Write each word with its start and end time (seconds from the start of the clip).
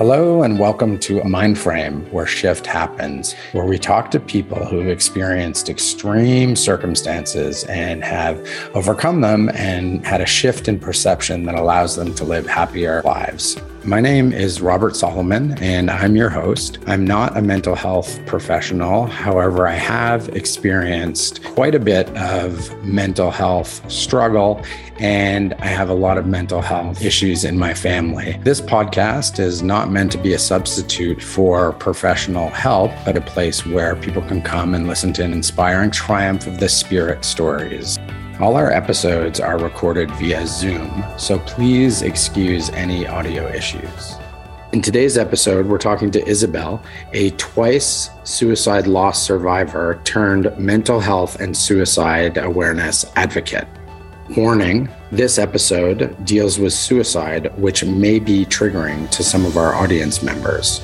Hello, 0.00 0.42
and 0.42 0.58
welcome 0.58 0.98
to 1.00 1.20
A 1.20 1.24
Mindframe, 1.24 2.10
where 2.10 2.24
shift 2.24 2.64
happens, 2.64 3.34
where 3.52 3.66
we 3.66 3.78
talk 3.78 4.10
to 4.12 4.18
people 4.18 4.64
who've 4.64 4.88
experienced 4.88 5.68
extreme 5.68 6.56
circumstances 6.56 7.64
and 7.64 8.02
have 8.02 8.40
overcome 8.72 9.20
them 9.20 9.50
and 9.50 10.02
had 10.06 10.22
a 10.22 10.26
shift 10.26 10.68
in 10.68 10.80
perception 10.80 11.44
that 11.44 11.54
allows 11.54 11.96
them 11.96 12.14
to 12.14 12.24
live 12.24 12.46
happier 12.46 13.02
lives. 13.04 13.60
My 13.84 13.98
name 13.98 14.34
is 14.34 14.60
Robert 14.60 14.94
Solomon, 14.94 15.52
and 15.58 15.90
I'm 15.90 16.14
your 16.14 16.28
host. 16.28 16.78
I'm 16.86 17.06
not 17.06 17.38
a 17.38 17.40
mental 17.40 17.74
health 17.74 18.20
professional. 18.26 19.06
However, 19.06 19.66
I 19.66 19.72
have 19.72 20.28
experienced 20.36 21.42
quite 21.44 21.74
a 21.74 21.78
bit 21.78 22.06
of 22.14 22.84
mental 22.84 23.30
health 23.30 23.90
struggle, 23.90 24.62
and 24.98 25.54
I 25.54 25.66
have 25.66 25.88
a 25.88 25.94
lot 25.94 26.18
of 26.18 26.26
mental 26.26 26.60
health 26.60 27.02
issues 27.02 27.44
in 27.44 27.58
my 27.58 27.72
family. 27.72 28.38
This 28.44 28.60
podcast 28.60 29.40
is 29.40 29.62
not 29.62 29.90
meant 29.90 30.12
to 30.12 30.18
be 30.18 30.34
a 30.34 30.38
substitute 30.38 31.22
for 31.22 31.72
professional 31.72 32.50
help, 32.50 32.90
but 33.06 33.16
a 33.16 33.22
place 33.22 33.64
where 33.64 33.96
people 33.96 34.20
can 34.20 34.42
come 34.42 34.74
and 34.74 34.88
listen 34.88 35.14
to 35.14 35.24
an 35.24 35.32
inspiring 35.32 35.90
triumph 35.90 36.46
of 36.46 36.60
the 36.60 36.68
spirit 36.68 37.24
stories. 37.24 37.98
All 38.40 38.56
our 38.56 38.72
episodes 38.72 39.38
are 39.38 39.58
recorded 39.58 40.10
via 40.12 40.46
Zoom, 40.46 41.04
so 41.18 41.38
please 41.40 42.00
excuse 42.00 42.70
any 42.70 43.06
audio 43.06 43.46
issues. 43.46 44.16
In 44.72 44.80
today's 44.80 45.18
episode, 45.18 45.66
we're 45.66 45.76
talking 45.76 46.10
to 46.12 46.26
Isabel, 46.26 46.82
a 47.12 47.32
twice 47.32 48.08
suicide 48.24 48.86
loss 48.86 49.22
survivor 49.22 50.00
turned 50.04 50.56
mental 50.56 51.00
health 51.00 51.38
and 51.38 51.54
suicide 51.54 52.38
awareness 52.38 53.04
advocate. 53.14 53.68
Warning 54.34 54.88
this 55.12 55.38
episode 55.38 56.16
deals 56.24 56.58
with 56.58 56.72
suicide, 56.72 57.54
which 57.58 57.84
may 57.84 58.18
be 58.18 58.46
triggering 58.46 59.10
to 59.10 59.22
some 59.22 59.44
of 59.44 59.58
our 59.58 59.74
audience 59.74 60.22
members. 60.22 60.80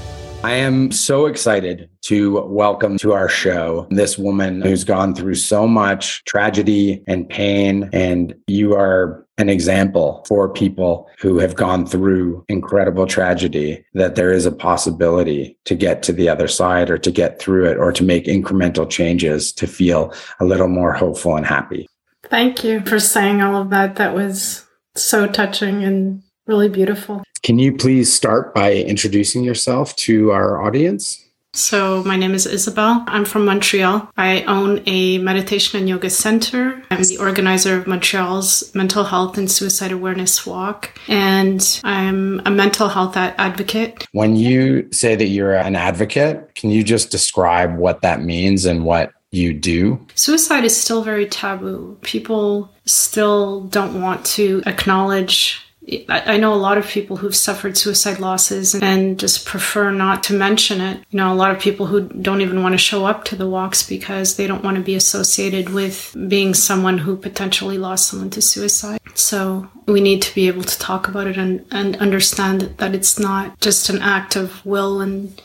I 0.46 0.52
am 0.52 0.92
so 0.92 1.26
excited 1.26 1.90
to 2.02 2.40
welcome 2.42 2.98
to 2.98 3.14
our 3.14 3.28
show 3.28 3.88
this 3.90 4.16
woman 4.16 4.62
who's 4.62 4.84
gone 4.84 5.12
through 5.12 5.34
so 5.34 5.66
much 5.66 6.22
tragedy 6.22 7.02
and 7.08 7.28
pain. 7.28 7.90
And 7.92 8.32
you 8.46 8.72
are 8.76 9.26
an 9.38 9.48
example 9.48 10.24
for 10.28 10.48
people 10.48 11.10
who 11.18 11.40
have 11.40 11.56
gone 11.56 11.84
through 11.84 12.44
incredible 12.48 13.08
tragedy 13.08 13.84
that 13.94 14.14
there 14.14 14.30
is 14.30 14.46
a 14.46 14.52
possibility 14.52 15.58
to 15.64 15.74
get 15.74 16.04
to 16.04 16.12
the 16.12 16.28
other 16.28 16.46
side 16.46 16.90
or 16.90 16.98
to 16.98 17.10
get 17.10 17.40
through 17.40 17.68
it 17.68 17.76
or 17.76 17.90
to 17.90 18.04
make 18.04 18.26
incremental 18.26 18.88
changes 18.88 19.50
to 19.54 19.66
feel 19.66 20.14
a 20.38 20.44
little 20.44 20.68
more 20.68 20.92
hopeful 20.92 21.34
and 21.34 21.44
happy. 21.44 21.88
Thank 22.22 22.62
you 22.62 22.82
for 22.82 23.00
saying 23.00 23.42
all 23.42 23.60
of 23.60 23.70
that. 23.70 23.96
That 23.96 24.14
was 24.14 24.64
so 24.94 25.26
touching 25.26 25.82
and 25.82 26.22
really 26.46 26.68
beautiful. 26.68 27.22
Can 27.42 27.58
you 27.58 27.76
please 27.76 28.12
start 28.12 28.54
by 28.54 28.74
introducing 28.74 29.44
yourself 29.44 29.94
to 29.96 30.32
our 30.32 30.62
audience? 30.62 31.22
So, 31.52 32.04
my 32.04 32.16
name 32.16 32.34
is 32.34 32.44
Isabel. 32.44 33.02
I'm 33.06 33.24
from 33.24 33.46
Montreal. 33.46 34.10
I 34.18 34.42
own 34.42 34.82
a 34.84 35.16
meditation 35.18 35.78
and 35.80 35.88
yoga 35.88 36.10
center. 36.10 36.82
I'm 36.90 37.02
the 37.02 37.16
organizer 37.16 37.78
of 37.78 37.86
Montreal's 37.86 38.74
Mental 38.74 39.04
Health 39.04 39.38
and 39.38 39.50
Suicide 39.50 39.90
Awareness 39.90 40.44
Walk, 40.44 40.90
and 41.08 41.80
I'm 41.82 42.42
a 42.44 42.50
mental 42.50 42.88
health 42.88 43.16
advocate. 43.16 44.04
When 44.12 44.36
you 44.36 44.86
say 44.92 45.16
that 45.16 45.28
you're 45.28 45.54
an 45.54 45.76
advocate, 45.76 46.54
can 46.56 46.70
you 46.70 46.84
just 46.84 47.10
describe 47.10 47.78
what 47.78 48.02
that 48.02 48.20
means 48.20 48.66
and 48.66 48.84
what 48.84 49.12
you 49.30 49.54
do? 49.54 50.04
Suicide 50.14 50.64
is 50.64 50.76
still 50.76 51.02
very 51.02 51.26
taboo. 51.26 51.96
People 52.02 52.70
still 52.84 53.62
don't 53.62 54.02
want 54.02 54.26
to 54.26 54.62
acknowledge 54.66 55.65
I 56.08 56.36
know 56.36 56.52
a 56.52 56.56
lot 56.56 56.78
of 56.78 56.86
people 56.86 57.16
who've 57.16 57.36
suffered 57.36 57.78
suicide 57.78 58.18
losses 58.18 58.74
and 58.74 59.20
just 59.20 59.46
prefer 59.46 59.92
not 59.92 60.24
to 60.24 60.34
mention 60.34 60.80
it. 60.80 61.04
You 61.10 61.18
know, 61.18 61.32
a 61.32 61.34
lot 61.34 61.52
of 61.52 61.60
people 61.60 61.86
who 61.86 62.08
don't 62.08 62.40
even 62.40 62.60
want 62.60 62.72
to 62.72 62.78
show 62.78 63.06
up 63.06 63.24
to 63.26 63.36
the 63.36 63.48
walks 63.48 63.88
because 63.88 64.34
they 64.34 64.48
don't 64.48 64.64
want 64.64 64.78
to 64.78 64.82
be 64.82 64.96
associated 64.96 65.68
with 65.68 66.14
being 66.26 66.54
someone 66.54 66.98
who 66.98 67.16
potentially 67.16 67.78
lost 67.78 68.08
someone 68.08 68.30
to 68.30 68.42
suicide. 68.42 69.00
So 69.14 69.68
we 69.86 70.00
need 70.00 70.22
to 70.22 70.34
be 70.34 70.48
able 70.48 70.64
to 70.64 70.78
talk 70.78 71.06
about 71.06 71.28
it 71.28 71.36
and, 71.36 71.64
and 71.70 71.96
understand 71.98 72.62
that 72.78 72.94
it's 72.94 73.18
not 73.18 73.60
just 73.60 73.88
an 73.88 74.02
act 74.02 74.34
of 74.34 74.66
will 74.66 75.00
and 75.00 75.40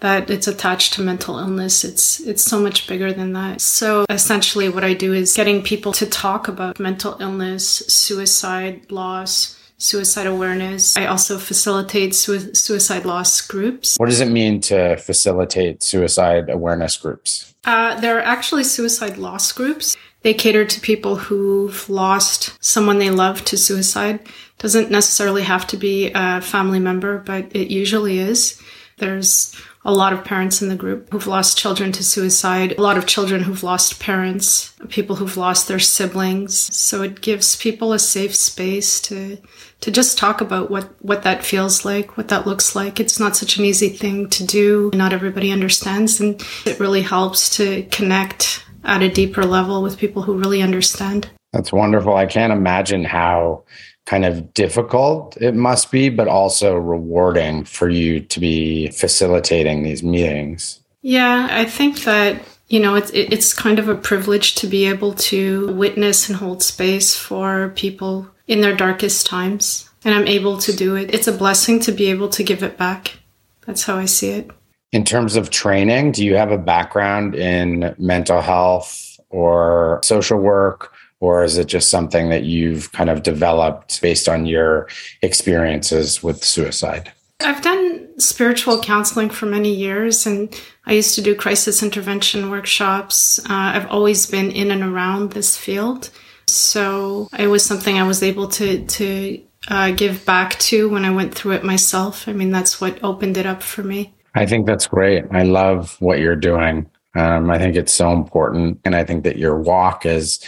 that 0.00 0.28
it's 0.28 0.46
attached 0.46 0.92
to 0.92 1.02
mental 1.02 1.38
illness. 1.38 1.82
It's 1.82 2.20
it's 2.20 2.44
so 2.44 2.60
much 2.60 2.86
bigger 2.86 3.14
than 3.14 3.32
that. 3.32 3.62
So 3.62 4.04
essentially 4.10 4.68
what 4.68 4.84
I 4.84 4.92
do 4.92 5.14
is 5.14 5.34
getting 5.34 5.62
people 5.62 5.92
to 5.92 6.06
talk 6.06 6.48
about 6.48 6.78
mental 6.78 7.16
illness, 7.18 7.66
suicide, 7.88 8.92
loss, 8.92 9.55
suicide 9.78 10.26
awareness. 10.26 10.96
I 10.96 11.06
also 11.06 11.38
facilitate 11.38 12.14
su- 12.14 12.54
suicide 12.54 13.04
loss 13.04 13.40
groups. 13.40 13.96
What 13.98 14.08
does 14.08 14.20
it 14.20 14.30
mean 14.30 14.60
to 14.62 14.96
facilitate 14.96 15.82
suicide 15.82 16.48
awareness 16.48 16.96
groups? 16.96 17.54
Uh, 17.64 17.98
there 18.00 18.16
are 18.18 18.22
actually 18.22 18.64
suicide 18.64 19.18
loss 19.18 19.52
groups. 19.52 19.96
They 20.22 20.34
cater 20.34 20.64
to 20.64 20.80
people 20.80 21.16
who've 21.16 21.88
lost 21.88 22.56
someone 22.64 22.98
they 22.98 23.10
love 23.10 23.44
to 23.46 23.56
suicide. 23.56 24.20
Doesn't 24.58 24.90
necessarily 24.90 25.42
have 25.42 25.66
to 25.68 25.76
be 25.76 26.10
a 26.14 26.40
family 26.40 26.80
member, 26.80 27.18
but 27.18 27.54
it 27.54 27.70
usually 27.70 28.18
is. 28.18 28.60
There's 28.98 29.54
a 29.86 29.92
lot 29.92 30.12
of 30.12 30.24
parents 30.24 30.60
in 30.60 30.68
the 30.68 30.74
group 30.74 31.08
who've 31.12 31.28
lost 31.28 31.56
children 31.56 31.92
to 31.92 32.02
suicide, 32.02 32.76
a 32.76 32.82
lot 32.82 32.98
of 32.98 33.06
children 33.06 33.44
who've 33.44 33.62
lost 33.62 34.00
parents, 34.00 34.74
people 34.88 35.14
who've 35.14 35.36
lost 35.36 35.68
their 35.68 35.78
siblings. 35.78 36.74
So 36.74 37.02
it 37.02 37.20
gives 37.20 37.54
people 37.54 37.92
a 37.92 37.98
safe 38.00 38.34
space 38.34 39.00
to 39.02 39.38
to 39.82 39.90
just 39.90 40.18
talk 40.18 40.40
about 40.40 40.70
what 40.72 40.90
what 41.04 41.22
that 41.22 41.44
feels 41.44 41.84
like, 41.84 42.16
what 42.16 42.28
that 42.28 42.48
looks 42.48 42.74
like. 42.74 42.98
It's 42.98 43.20
not 43.20 43.36
such 43.36 43.58
an 43.58 43.64
easy 43.64 43.88
thing 43.88 44.28
to 44.30 44.44
do. 44.44 44.90
Not 44.92 45.12
everybody 45.12 45.52
understands 45.52 46.20
and 46.20 46.44
it 46.66 46.80
really 46.80 47.02
helps 47.02 47.56
to 47.56 47.84
connect 47.84 48.64
at 48.84 49.02
a 49.02 49.08
deeper 49.08 49.44
level 49.44 49.82
with 49.84 49.98
people 49.98 50.22
who 50.22 50.36
really 50.36 50.62
understand. 50.62 51.30
That's 51.52 51.72
wonderful. 51.72 52.16
I 52.16 52.26
can't 52.26 52.52
imagine 52.52 53.04
how 53.04 53.64
kind 54.06 54.24
of 54.24 54.54
difficult 54.54 55.36
it 55.40 55.54
must 55.54 55.90
be, 55.90 56.08
but 56.08 56.28
also 56.28 56.76
rewarding 56.76 57.64
for 57.64 57.88
you 57.88 58.20
to 58.20 58.40
be 58.40 58.88
facilitating 58.90 59.82
these 59.82 60.02
meetings. 60.02 60.80
Yeah, 61.02 61.48
I 61.50 61.64
think 61.66 62.04
that 62.04 62.42
you 62.68 62.80
know 62.80 62.94
it's 62.94 63.10
it's 63.10 63.52
kind 63.52 63.78
of 63.78 63.88
a 63.88 63.94
privilege 63.94 64.54
to 64.56 64.66
be 64.66 64.86
able 64.86 65.12
to 65.14 65.72
witness 65.74 66.28
and 66.28 66.38
hold 66.38 66.62
space 66.62 67.14
for 67.14 67.72
people 67.76 68.28
in 68.46 68.60
their 68.60 68.74
darkest 68.74 69.26
times, 69.26 69.90
and 70.04 70.14
I'm 70.14 70.26
able 70.26 70.56
to 70.58 70.74
do 70.74 70.96
it. 70.96 71.12
It's 71.12 71.28
a 71.28 71.32
blessing 71.32 71.80
to 71.80 71.92
be 71.92 72.06
able 72.06 72.28
to 72.30 72.42
give 72.42 72.62
it 72.62 72.78
back. 72.78 73.18
That's 73.66 73.82
how 73.84 73.96
I 73.96 74.06
see 74.06 74.30
it. 74.30 74.50
In 74.92 75.04
terms 75.04 75.36
of 75.36 75.50
training, 75.50 76.12
do 76.12 76.24
you 76.24 76.36
have 76.36 76.52
a 76.52 76.58
background 76.58 77.34
in 77.34 77.94
mental 77.98 78.40
health 78.40 79.18
or 79.30 80.00
social 80.04 80.38
work 80.38 80.92
or 81.20 81.44
is 81.44 81.58
it 81.58 81.66
just 81.66 81.90
something 81.90 82.28
that 82.28 82.44
you've 82.44 82.92
kind 82.92 83.10
of 83.10 83.22
developed 83.22 84.00
based 84.02 84.28
on 84.28 84.46
your 84.46 84.88
experiences 85.22 86.22
with 86.22 86.44
suicide? 86.44 87.12
I've 87.40 87.62
done 87.62 88.08
spiritual 88.18 88.80
counseling 88.80 89.30
for 89.30 89.46
many 89.46 89.74
years 89.74 90.26
and 90.26 90.54
I 90.86 90.92
used 90.94 91.14
to 91.16 91.22
do 91.22 91.34
crisis 91.34 91.82
intervention 91.82 92.50
workshops. 92.50 93.38
Uh, 93.40 93.44
I've 93.48 93.90
always 93.90 94.26
been 94.26 94.50
in 94.50 94.70
and 94.70 94.82
around 94.82 95.32
this 95.32 95.56
field. 95.56 96.10
So 96.48 97.28
it 97.38 97.48
was 97.48 97.64
something 97.64 97.98
I 97.98 98.06
was 98.06 98.22
able 98.22 98.48
to, 98.48 98.86
to 98.86 99.42
uh, 99.68 99.90
give 99.92 100.24
back 100.24 100.58
to 100.60 100.88
when 100.88 101.04
I 101.04 101.10
went 101.10 101.34
through 101.34 101.52
it 101.52 101.64
myself. 101.64 102.28
I 102.28 102.32
mean, 102.32 102.52
that's 102.52 102.80
what 102.80 103.02
opened 103.02 103.36
it 103.36 103.46
up 103.46 103.62
for 103.62 103.82
me. 103.82 104.14
I 104.34 104.46
think 104.46 104.66
that's 104.66 104.86
great. 104.86 105.24
I 105.30 105.42
love 105.42 105.96
what 105.98 106.20
you're 106.20 106.36
doing. 106.36 106.88
Um, 107.16 107.50
I 107.50 107.58
think 107.58 107.76
it's 107.76 107.92
so 107.92 108.12
important. 108.12 108.80
And 108.84 108.94
I 108.94 109.04
think 109.04 109.24
that 109.24 109.38
your 109.38 109.58
walk 109.58 110.04
is 110.04 110.38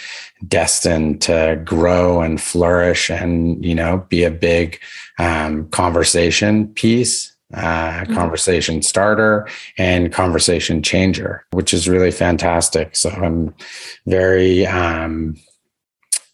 destined 0.46 1.22
to 1.22 1.60
grow 1.64 2.20
and 2.20 2.40
flourish 2.40 3.10
and, 3.10 3.64
you 3.64 3.74
know, 3.74 4.06
be 4.08 4.24
a 4.24 4.30
big 4.30 4.78
um, 5.18 5.68
conversation 5.70 6.68
piece, 6.68 7.34
uh, 7.54 7.60
mm-hmm. 8.02 8.14
conversation 8.14 8.82
starter 8.82 9.48
and 9.78 10.12
conversation 10.12 10.82
changer, 10.82 11.44
which 11.52 11.72
is 11.72 11.88
really 11.88 12.10
fantastic. 12.10 12.94
So 12.94 13.10
I'm 13.10 13.54
very, 14.06 14.66
um, 14.66 15.36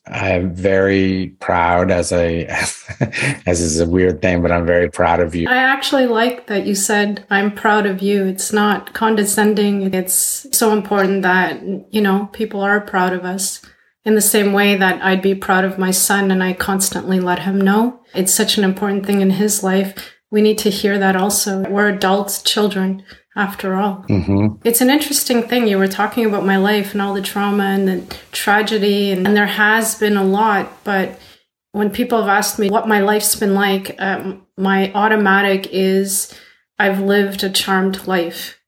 I'm 0.07 0.55
very 0.55 1.35
proud 1.41 1.91
as 1.91 2.13
a 2.13 2.47
as 3.47 3.61
is 3.61 3.81
a 3.81 3.89
weird 3.89 4.21
thing, 4.21 4.43
but 4.43 4.53
I'm 4.53 4.67
very 4.67 4.91
proud 4.91 5.21
of 5.21 5.35
you. 5.35 5.49
I 5.49 5.57
actually 5.57 6.07
like 6.07 6.47
that 6.49 6.67
you 6.67 6.75
said 6.75 7.27
I'm 7.31 7.55
proud 7.55 7.87
of 7.87 8.03
you. 8.03 8.27
It's 8.27 8.53
not 8.53 8.93
condescending. 8.93 9.95
It's 9.95 10.47
so 10.53 10.73
important 10.73 11.23
that 11.23 11.63
you 11.91 12.03
know 12.03 12.29
people 12.33 12.61
are 12.61 12.81
proud 12.81 13.13
of 13.13 13.25
us. 13.25 13.63
In 14.05 14.15
the 14.15 14.21
same 14.21 14.53
way 14.53 14.77
that 14.77 15.03
I'd 15.03 15.23
be 15.23 15.35
proud 15.35 15.65
of 15.65 15.79
my 15.79 15.91
son 15.91 16.31
and 16.31 16.43
I 16.43 16.53
constantly 16.53 17.21
let 17.21 17.39
him 17.39 17.59
know. 17.59 18.01
It's 18.15 18.35
such 18.35 18.59
an 18.59 18.65
important 18.65 19.07
thing 19.07 19.23
in 19.23 19.31
his 19.31 19.63
life. 19.63 20.13
We 20.31 20.43
need 20.43 20.59
to 20.59 20.69
hear 20.69 20.99
that 20.99 21.17
also. 21.17 21.63
We're 21.71 21.89
adults, 21.89 22.43
children 22.43 23.03
after 23.37 23.75
all. 23.75 24.05
Mm-hmm. 24.09 24.57
It's 24.65 24.81
an 24.81 24.91
interesting 24.91 25.43
thing. 25.43 25.67
You 25.67 25.79
were 25.79 25.89
talking 25.89 26.25
about 26.25 26.45
my 26.47 26.57
life 26.57 26.93
and 26.93 27.03
all 27.03 27.15
the 27.15 27.23
trauma 27.23 27.65
and 27.65 27.89
the 27.89 28.17
tragedy, 28.33 29.11
and, 29.11 29.27
and 29.27 29.37
there 29.37 29.47
has 29.47 29.97
been 29.97 30.17
a 30.17 30.25
lot, 30.25 30.85
but 30.85 31.19
When 31.75 31.91
people 31.91 32.21
have 32.21 32.29
asked 32.29 32.61
me 32.61 32.71
what 32.71 32.87
my 32.87 33.01
life's 33.01 33.35
been 33.35 33.55
like, 33.55 33.97
um, 33.99 34.47
my 34.57 34.93
automatic 34.93 35.67
is 35.73 36.33
I've 36.79 37.01
lived 37.01 37.43
a 37.43 37.51
charmed 37.51 38.07
life 38.07 38.61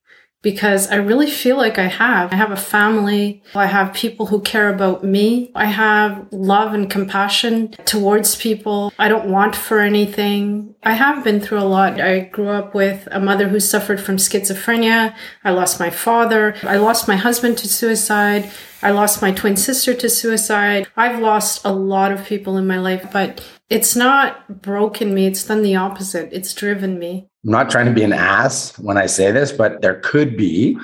because 0.47 0.87
I 0.93 0.95
really 0.95 1.29
feel 1.29 1.57
like 1.57 1.77
I 1.77 1.89
have. 1.89 2.33
I 2.33 2.37
have 2.37 2.53
a 2.53 2.57
family. 2.57 3.43
I 3.57 3.67
have 3.67 3.93
people 3.93 4.27
who 4.27 4.41
care 4.41 4.73
about 4.73 5.03
me. 5.03 5.51
I 5.57 5.65
have 5.65 6.29
love 6.31 6.73
and 6.73 6.89
compassion 6.89 7.73
towards 7.85 8.37
people. 8.37 8.93
I 8.97 9.09
don't 9.09 9.29
want 9.29 9.57
for 9.57 9.81
anything. 9.81 10.77
I 10.85 10.93
have 10.93 11.25
been 11.25 11.41
through 11.41 11.59
a 11.59 11.67
lot. 11.67 12.01
I 12.01 12.21
grew 12.21 12.51
up 12.51 12.77
with 12.77 13.09
a 13.11 13.19
mother 13.19 13.49
who 13.49 13.59
suffered 13.59 14.01
from 14.01 14.19
schizophrenia. 14.19 15.17
I 15.43 15.51
lost 15.51 15.81
my 15.81 15.91
father. 15.91 16.55
I 16.63 16.77
lost 16.77 17.09
my 17.09 17.17
husband 17.17 17.59
to 17.59 17.69
suicide. 17.69 18.49
I 18.83 18.93
lost 18.93 19.21
my 19.21 19.33
twin 19.33 19.57
sister 19.57 19.95
to 19.95 20.09
suicide. 20.09 20.87
I've 20.97 21.19
lost 21.19 21.65
a 21.65 21.73
lot 21.73 22.13
of 22.13 22.25
people 22.25 22.57
in 22.57 22.69
my 22.69 22.79
life, 22.79 23.09
but 23.13 23.45
it's 23.69 23.97
not 23.97 24.63
broken 24.63 25.15
me. 25.15 25.27
It's 25.27 25.45
done 25.45 25.63
the 25.63 25.77
opposite. 25.77 26.33
It's 26.33 26.55
driven 26.55 26.99
me. 26.99 27.29
I'm 27.45 27.51
not 27.51 27.71
trying 27.71 27.87
to 27.87 27.93
be 27.93 28.05
an 28.05 28.13
ass 28.13 28.79
when 28.79 28.97
I 28.97 29.07
say 29.07 29.31
this, 29.33 29.53
but 29.53 29.83
there 29.83 30.01
could 30.01 30.37
be 30.37 30.79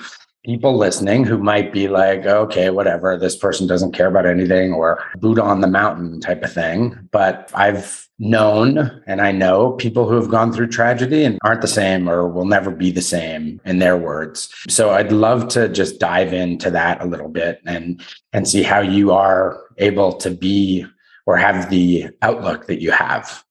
people 0.45 0.77
listening 0.77 1.25
who 1.25 1.39
might 1.39 1.73
be 1.73 1.87
like, 1.87 2.27
okay, 2.27 2.71
whatever, 2.71 3.17
this 3.17 3.37
person 3.37 3.69
doesn't 3.69 3.93
care 3.93 4.09
about 4.09 4.27
anything 4.27 4.73
or 4.73 5.03
Buddha 5.19 5.43
on 5.43 5.61
the 5.61 5.69
mountain 5.69 6.21
type 6.21 6.43
of 6.43 6.53
thing. 6.53 6.97
But 7.13 7.51
I've 7.55 8.09
known 8.19 9.03
and 9.07 9.21
I 9.21 9.31
know 9.31 9.73
people 9.73 10.09
who 10.09 10.17
have 10.17 10.31
gone 10.31 10.53
through 10.53 10.69
tragedy 10.69 11.25
and 11.25 11.39
aren't 11.45 11.61
the 11.61 11.69
same 11.69 12.09
or 12.09 12.29
will 12.29 12.45
never 12.45 12.71
be 12.71 12.91
the 12.91 13.03
same 13.03 13.61
in 13.65 13.79
their 13.79 13.97
words. 13.97 14.53
So 14.69 14.91
I'd 14.91 15.13
love 15.13 15.49
to 15.51 15.69
just 15.69 16.01
dive 16.01 16.33
into 16.33 16.71
that 16.71 17.01
a 17.01 17.07
little 17.07 17.29
bit 17.29 17.61
and 17.67 18.01
and 18.33 18.49
see 18.49 18.63
how 18.63 18.81
you 18.81 19.13
are 19.13 19.61
able 19.79 20.13
to 20.15 20.31
be 20.31 20.87
or 21.27 21.37
have 21.37 21.71
the 21.71 22.09
outlook 22.23 22.67
that 22.67 22.81
you 22.81 22.91
have. 22.91 23.45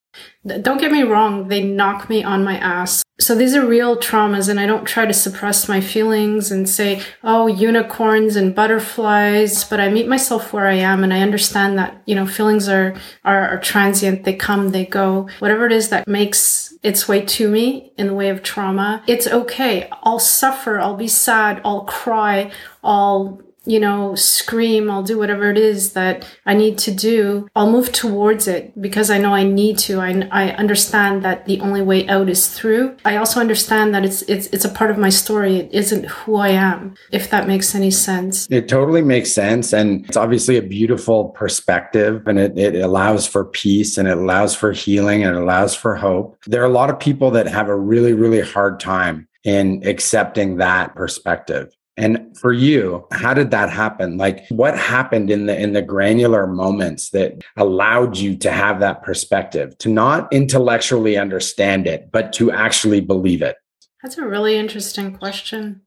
Don't 0.46 0.82
get 0.82 0.92
me 0.92 1.04
wrong, 1.04 1.48
they 1.48 1.62
knock 1.62 2.10
me 2.10 2.24
on 2.24 2.44
my 2.44 2.58
ass. 2.58 3.04
So 3.20 3.36
these 3.36 3.56
are 3.56 3.66
real 3.66 3.96
traumas, 3.96 4.50
and 4.50 4.60
I 4.60 4.66
don't 4.66 4.86
try 4.86 5.06
to 5.06 5.14
suppress 5.14 5.70
my 5.70 5.80
feelings 5.80 6.52
and 6.52 6.68
say, 6.68 7.02
oh, 7.24 7.46
unicorns 7.46 8.36
and 8.36 8.56
butterflies, 8.56 9.64
but 9.64 9.80
I 9.80 9.90
meet 9.90 10.08
myself 10.08 10.52
where 10.52 10.66
I 10.66 10.74
am 10.74 11.04
and 11.04 11.14
I 11.14 11.22
understand 11.22 11.78
that, 11.78 12.02
you 12.08 12.16
know, 12.16 12.26
feelings 12.26 12.68
are, 12.68 12.96
are, 13.24 13.50
are 13.50 13.60
transient. 13.60 14.24
They 14.24 14.34
come, 14.36 14.70
they 14.70 14.86
go. 14.86 15.30
Whatever 15.40 15.68
it 15.68 15.72
is 15.72 15.90
that 15.90 16.08
makes 16.08 16.74
its 16.82 17.08
way 17.08 17.22
to 17.22 17.48
me 17.48 17.94
in 17.98 18.08
the 18.08 18.16
way 18.16 18.30
of 18.30 18.42
trauma, 18.42 19.04
it's 19.08 19.28
okay. 19.28 19.88
I'll 20.04 20.20
suffer, 20.20 20.80
I'll 20.80 20.98
be 20.98 21.08
sad, 21.08 21.62
I'll 21.64 21.86
cry, 21.86 22.52
I'll 22.84 23.40
you 23.66 23.80
know, 23.80 24.16
scream, 24.16 24.90
I'll 24.90 25.04
do 25.04 25.20
whatever 25.20 25.50
it 25.52 25.58
is 25.58 25.94
that 25.94 26.26
I 26.46 26.56
need 26.56 26.78
to 26.80 26.92
do. 26.92 27.48
I'll 27.56 27.72
move 27.72 27.92
towards 27.92 28.48
it 28.48 28.80
because 28.82 29.12
I 29.12 29.20
know 29.20 29.36
I 29.36 29.44
need 29.44 29.78
to. 29.80 30.00
I, 30.00 30.28
I 30.32 30.50
understand 30.54 31.24
that 31.24 31.46
the 31.46 31.60
only 31.62 31.82
way 31.82 32.08
out 32.08 32.28
is 32.28 32.48
through. 32.48 32.98
I 33.06 33.18
also 33.18 33.40
understand 33.40 33.94
that 33.94 34.04
it's, 34.04 34.24
it's, 34.24 34.48
it's 34.48 34.66
a 34.66 34.70
part 34.70 34.90
of 34.90 34.98
my 34.98 35.10
story. 35.10 35.58
It 35.58 35.72
isn't 35.74 36.06
who 36.06 36.38
I 36.38 36.50
am, 36.50 36.96
if 37.12 37.30
that 37.30 37.48
makes 37.48 37.76
any 37.76 37.92
sense. 37.92 38.48
It 38.50 38.68
totally 38.68 39.04
makes 39.04 39.32
sense. 39.32 39.74
And 39.74 40.06
it's 40.08 40.18
obviously 40.18 40.58
a 40.58 40.64
beautiful 40.64 41.30
perspective 41.30 42.28
and 42.28 42.40
it, 42.40 42.58
it 42.58 42.76
allows 42.76 43.28
for 43.28 43.46
peace 43.46 43.98
and 43.98 44.08
it 44.08 44.18
allows 44.18 44.56
for 44.56 44.72
healing 44.72 45.24
and 45.24 45.36
it 45.36 45.42
allows 45.42 45.76
for 45.76 45.96
hope. 45.96 46.38
There 46.48 46.64
are 46.64 46.66
a 46.66 46.70
lot 46.70 46.90
of 46.90 47.00
people 47.00 47.30
that 47.32 47.48
have 47.48 47.68
a 47.68 47.76
really, 47.76 48.14
really 48.14 48.42
hard 48.42 48.80
time 48.80 49.28
in 49.44 49.86
accepting 49.88 50.58
that 50.58 50.96
perspective. 50.96 51.76
And 52.02 52.36
for 52.36 52.52
you, 52.52 53.06
how 53.12 53.36
did 53.36 53.52
that 53.52 53.70
happen? 53.70 54.18
Like 54.18 54.48
what 54.50 54.76
happened 54.78 55.30
in 55.30 55.46
the 55.46 55.58
in 55.58 55.74
the 55.74 55.84
granular 55.84 56.48
moments 56.48 57.12
that 57.12 57.44
allowed 57.56 58.18
you 58.18 58.36
to 58.38 58.52
have 58.52 58.80
that 58.80 59.04
perspective, 59.04 59.78
to 59.78 59.90
not 59.90 60.28
intellectually 60.34 61.16
understand 61.16 61.86
it, 61.86 62.10
but 62.12 62.34
to 62.34 62.52
actually 62.52 63.02
believe 63.02 63.44
it? 63.44 63.58
That's 64.02 64.18
a 64.18 64.26
really 64.26 64.58
interesting 64.58 65.16
question. 65.16 65.82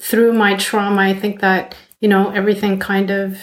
Through 0.00 0.32
my 0.32 0.56
trauma, 0.56 1.00
I 1.02 1.14
think 1.14 1.40
that, 1.40 1.76
you 2.00 2.08
know, 2.08 2.30
everything 2.30 2.80
kind 2.80 3.10
of 3.12 3.38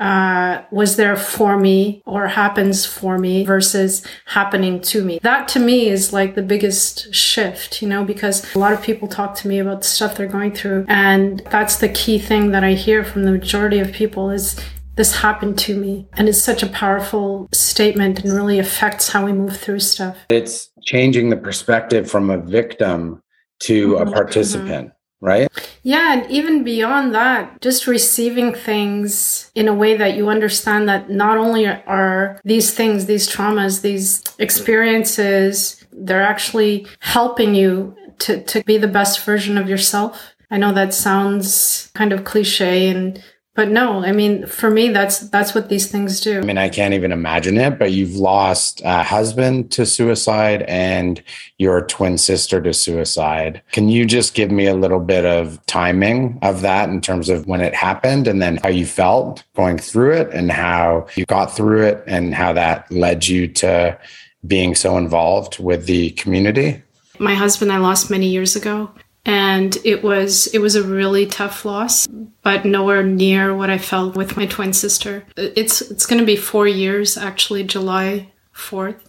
uh, 0.00 0.62
was 0.70 0.96
there 0.96 1.14
for 1.14 1.58
me 1.58 2.02
or 2.06 2.26
happens 2.26 2.86
for 2.86 3.18
me 3.18 3.44
versus 3.44 4.04
happening 4.24 4.80
to 4.80 5.04
me. 5.04 5.20
That 5.22 5.46
to 5.48 5.60
me 5.60 5.88
is 5.88 6.12
like 6.12 6.34
the 6.34 6.42
biggest 6.42 7.14
shift, 7.14 7.82
you 7.82 7.88
know, 7.88 8.02
because 8.02 8.52
a 8.54 8.58
lot 8.58 8.72
of 8.72 8.82
people 8.82 9.06
talk 9.08 9.34
to 9.36 9.48
me 9.48 9.58
about 9.58 9.82
the 9.82 9.88
stuff 9.88 10.16
they're 10.16 10.26
going 10.26 10.54
through. 10.54 10.86
And 10.88 11.40
that's 11.50 11.76
the 11.76 11.88
key 11.90 12.18
thing 12.18 12.50
that 12.52 12.64
I 12.64 12.72
hear 12.72 13.04
from 13.04 13.24
the 13.24 13.30
majority 13.30 13.78
of 13.78 13.92
people 13.92 14.30
is 14.30 14.58
this 14.96 15.16
happened 15.16 15.58
to 15.58 15.76
me. 15.76 16.08
And 16.14 16.28
it's 16.30 16.42
such 16.42 16.62
a 16.62 16.68
powerful 16.68 17.48
statement 17.52 18.24
and 18.24 18.32
really 18.32 18.58
affects 18.58 19.10
how 19.10 19.26
we 19.26 19.32
move 19.32 19.56
through 19.56 19.80
stuff. 19.80 20.16
It's 20.30 20.70
changing 20.82 21.28
the 21.28 21.36
perspective 21.36 22.10
from 22.10 22.30
a 22.30 22.38
victim 22.38 23.22
to 23.60 23.96
a 23.96 24.04
mm-hmm. 24.04 24.14
participant. 24.14 24.88
Mm-hmm 24.88 24.99
right? 25.20 25.48
Yeah, 25.82 26.14
and 26.14 26.30
even 26.30 26.64
beyond 26.64 27.14
that, 27.14 27.60
just 27.60 27.86
receiving 27.86 28.54
things 28.54 29.50
in 29.54 29.68
a 29.68 29.74
way 29.74 29.96
that 29.96 30.16
you 30.16 30.28
understand 30.28 30.88
that 30.88 31.10
not 31.10 31.36
only 31.36 31.66
are 31.66 32.40
these 32.44 32.72
things, 32.72 33.06
these 33.06 33.28
traumas, 33.28 33.82
these 33.82 34.22
experiences, 34.38 35.84
they're 35.92 36.22
actually 36.22 36.86
helping 37.00 37.54
you 37.54 37.96
to, 38.20 38.42
to 38.44 38.62
be 38.64 38.78
the 38.78 38.88
best 38.88 39.24
version 39.24 39.58
of 39.58 39.68
yourself. 39.68 40.34
I 40.50 40.58
know 40.58 40.72
that 40.72 40.94
sounds 40.94 41.90
kind 41.94 42.12
of 42.12 42.24
cliche 42.24 42.88
and 42.88 43.22
but 43.54 43.68
no 43.68 44.04
i 44.04 44.12
mean 44.12 44.46
for 44.46 44.70
me 44.70 44.88
that's 44.88 45.20
that's 45.30 45.54
what 45.54 45.68
these 45.68 45.90
things 45.90 46.20
do. 46.20 46.38
I 46.38 46.42
mean 46.42 46.58
i 46.58 46.68
can't 46.68 46.94
even 46.94 47.12
imagine 47.12 47.56
it 47.56 47.78
but 47.78 47.92
you've 47.92 48.16
lost 48.16 48.80
a 48.84 49.02
husband 49.02 49.70
to 49.72 49.86
suicide 49.86 50.62
and 50.62 51.22
your 51.60 51.82
twin 51.82 52.16
sister 52.16 52.60
to 52.62 52.72
suicide. 52.72 53.60
Can 53.72 53.90
you 53.90 54.06
just 54.06 54.34
give 54.34 54.50
me 54.50 54.66
a 54.66 54.74
little 54.74 54.98
bit 54.98 55.26
of 55.26 55.64
timing 55.66 56.38
of 56.40 56.62
that 56.62 56.88
in 56.88 57.02
terms 57.02 57.28
of 57.28 57.46
when 57.46 57.60
it 57.60 57.74
happened 57.74 58.26
and 58.26 58.40
then 58.40 58.56
how 58.62 58.70
you 58.70 58.86
felt 58.86 59.44
going 59.54 59.76
through 59.76 60.14
it 60.14 60.30
and 60.32 60.50
how 60.50 61.06
you 61.16 61.26
got 61.26 61.54
through 61.54 61.84
it 61.84 62.02
and 62.06 62.34
how 62.34 62.54
that 62.54 62.90
led 62.90 63.28
you 63.28 63.46
to 63.46 63.98
being 64.46 64.74
so 64.74 64.96
involved 64.96 65.58
with 65.58 65.84
the 65.84 66.12
community? 66.12 66.82
My 67.18 67.34
husband 67.34 67.70
i 67.70 67.76
lost 67.76 68.10
many 68.10 68.28
years 68.28 68.56
ago 68.56 68.90
and 69.26 69.76
it 69.84 70.02
was 70.02 70.46
it 70.48 70.60
was 70.60 70.74
a 70.76 70.82
really 70.82 71.26
tough 71.26 71.66
loss 71.66 72.08
but 72.42 72.64
nowhere 72.64 73.02
near 73.02 73.54
what 73.54 73.70
i 73.70 73.78
felt 73.78 74.16
with 74.16 74.36
my 74.36 74.46
twin 74.46 74.72
sister 74.72 75.24
it's 75.36 75.80
it's 75.82 76.06
going 76.06 76.18
to 76.18 76.26
be 76.26 76.36
4 76.36 76.66
years 76.66 77.16
actually 77.16 77.64
july 77.64 78.32
4th 78.54 79.00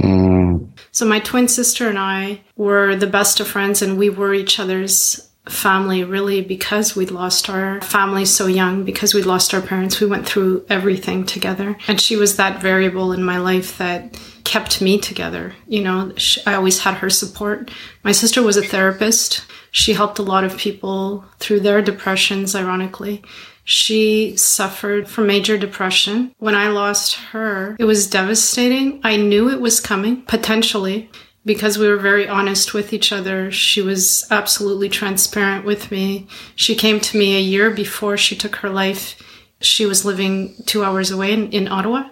mm. 0.00 0.68
so 0.90 1.06
my 1.06 1.20
twin 1.20 1.48
sister 1.48 1.88
and 1.88 1.98
i 1.98 2.40
were 2.56 2.96
the 2.96 3.06
best 3.06 3.40
of 3.40 3.48
friends 3.48 3.82
and 3.82 3.98
we 3.98 4.10
were 4.10 4.34
each 4.34 4.58
other's 4.58 5.24
family 5.48 6.04
really 6.04 6.42
because 6.42 6.94
we'd 6.94 7.10
lost 7.10 7.48
our 7.48 7.80
family 7.80 8.26
so 8.26 8.46
young 8.46 8.84
because 8.84 9.14
we'd 9.14 9.24
lost 9.24 9.54
our 9.54 9.62
parents 9.62 9.98
we 9.98 10.06
went 10.06 10.26
through 10.26 10.62
everything 10.68 11.24
together 11.24 11.74
and 11.88 11.98
she 11.98 12.16
was 12.16 12.36
that 12.36 12.60
variable 12.60 13.12
in 13.12 13.22
my 13.22 13.38
life 13.38 13.78
that 13.78 14.14
kept 14.48 14.80
me 14.80 14.98
together. 14.98 15.52
You 15.66 15.82
know, 15.82 16.12
I 16.46 16.54
always 16.54 16.80
had 16.80 16.94
her 16.94 17.10
support. 17.10 17.70
My 18.02 18.12
sister 18.12 18.42
was 18.42 18.56
a 18.56 18.62
therapist. 18.62 19.44
She 19.70 19.94
helped 19.94 20.18
a 20.18 20.22
lot 20.22 20.44
of 20.44 20.56
people 20.56 21.24
through 21.38 21.60
their 21.60 21.82
depressions, 21.82 22.54
ironically. 22.54 23.22
She 23.64 24.36
suffered 24.36 25.08
from 25.08 25.26
major 25.26 25.58
depression. 25.58 26.34
When 26.38 26.54
I 26.54 26.68
lost 26.68 27.16
her, 27.32 27.76
it 27.78 27.84
was 27.84 28.08
devastating. 28.08 29.00
I 29.04 29.16
knew 29.16 29.50
it 29.50 29.60
was 29.60 29.80
coming, 29.80 30.22
potentially, 30.22 31.10
because 31.44 31.76
we 31.76 31.88
were 31.88 31.98
very 31.98 32.26
honest 32.26 32.72
with 32.72 32.92
each 32.92 33.12
other. 33.12 33.50
She 33.50 33.82
was 33.82 34.26
absolutely 34.30 34.88
transparent 34.88 35.66
with 35.66 35.90
me. 35.90 36.28
She 36.54 36.74
came 36.74 36.98
to 37.00 37.18
me 37.18 37.36
a 37.36 37.40
year 37.40 37.70
before 37.70 38.16
she 38.16 38.36
took 38.36 38.56
her 38.56 38.70
life. 38.70 39.22
She 39.60 39.84
was 39.84 40.04
living 40.04 40.54
two 40.64 40.82
hours 40.82 41.10
away 41.10 41.32
in, 41.32 41.50
in 41.52 41.68
Ottawa 41.68 42.08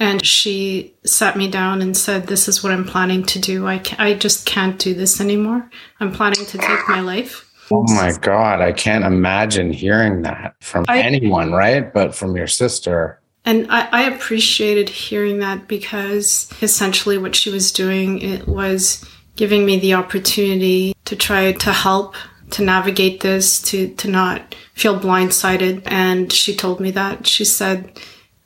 and 0.00 0.24
she 0.24 0.94
sat 1.04 1.36
me 1.36 1.48
down 1.48 1.82
and 1.82 1.94
said, 1.94 2.26
This 2.26 2.48
is 2.48 2.64
what 2.64 2.72
I'm 2.72 2.86
planning 2.86 3.22
to 3.24 3.38
do. 3.38 3.68
I, 3.68 3.82
I 3.98 4.14
just 4.14 4.46
can't 4.46 4.78
do 4.78 4.94
this 4.94 5.20
anymore. 5.20 5.70
I'm 6.00 6.10
planning 6.10 6.46
to 6.46 6.58
take 6.58 6.88
my 6.88 7.00
life. 7.00 7.46
Oh 7.70 7.84
my 7.94 8.12
God. 8.20 8.62
I 8.62 8.72
can't 8.72 9.04
imagine 9.04 9.72
hearing 9.72 10.22
that 10.22 10.56
from 10.60 10.86
I, 10.88 11.02
anyone, 11.02 11.52
right? 11.52 11.92
But 11.92 12.14
from 12.14 12.34
your 12.34 12.46
sister. 12.46 13.20
And 13.44 13.70
I, 13.70 13.88
I 13.92 14.02
appreciated 14.10 14.88
hearing 14.88 15.38
that 15.40 15.68
because 15.68 16.50
essentially 16.62 17.18
what 17.18 17.36
she 17.36 17.50
was 17.50 17.70
doing 17.70 18.20
it 18.20 18.48
was 18.48 19.06
giving 19.36 19.64
me 19.64 19.78
the 19.78 19.94
opportunity 19.94 20.94
to 21.04 21.14
try 21.14 21.52
to 21.52 21.72
help 21.72 22.14
to 22.50 22.62
navigate 22.62 23.20
this, 23.20 23.62
to, 23.62 23.94
to 23.94 24.08
not 24.08 24.54
feel 24.74 24.98
blindsided. 24.98 25.82
And 25.86 26.32
she 26.32 26.56
told 26.56 26.80
me 26.80 26.90
that. 26.92 27.26
She 27.26 27.44
said, 27.44 28.00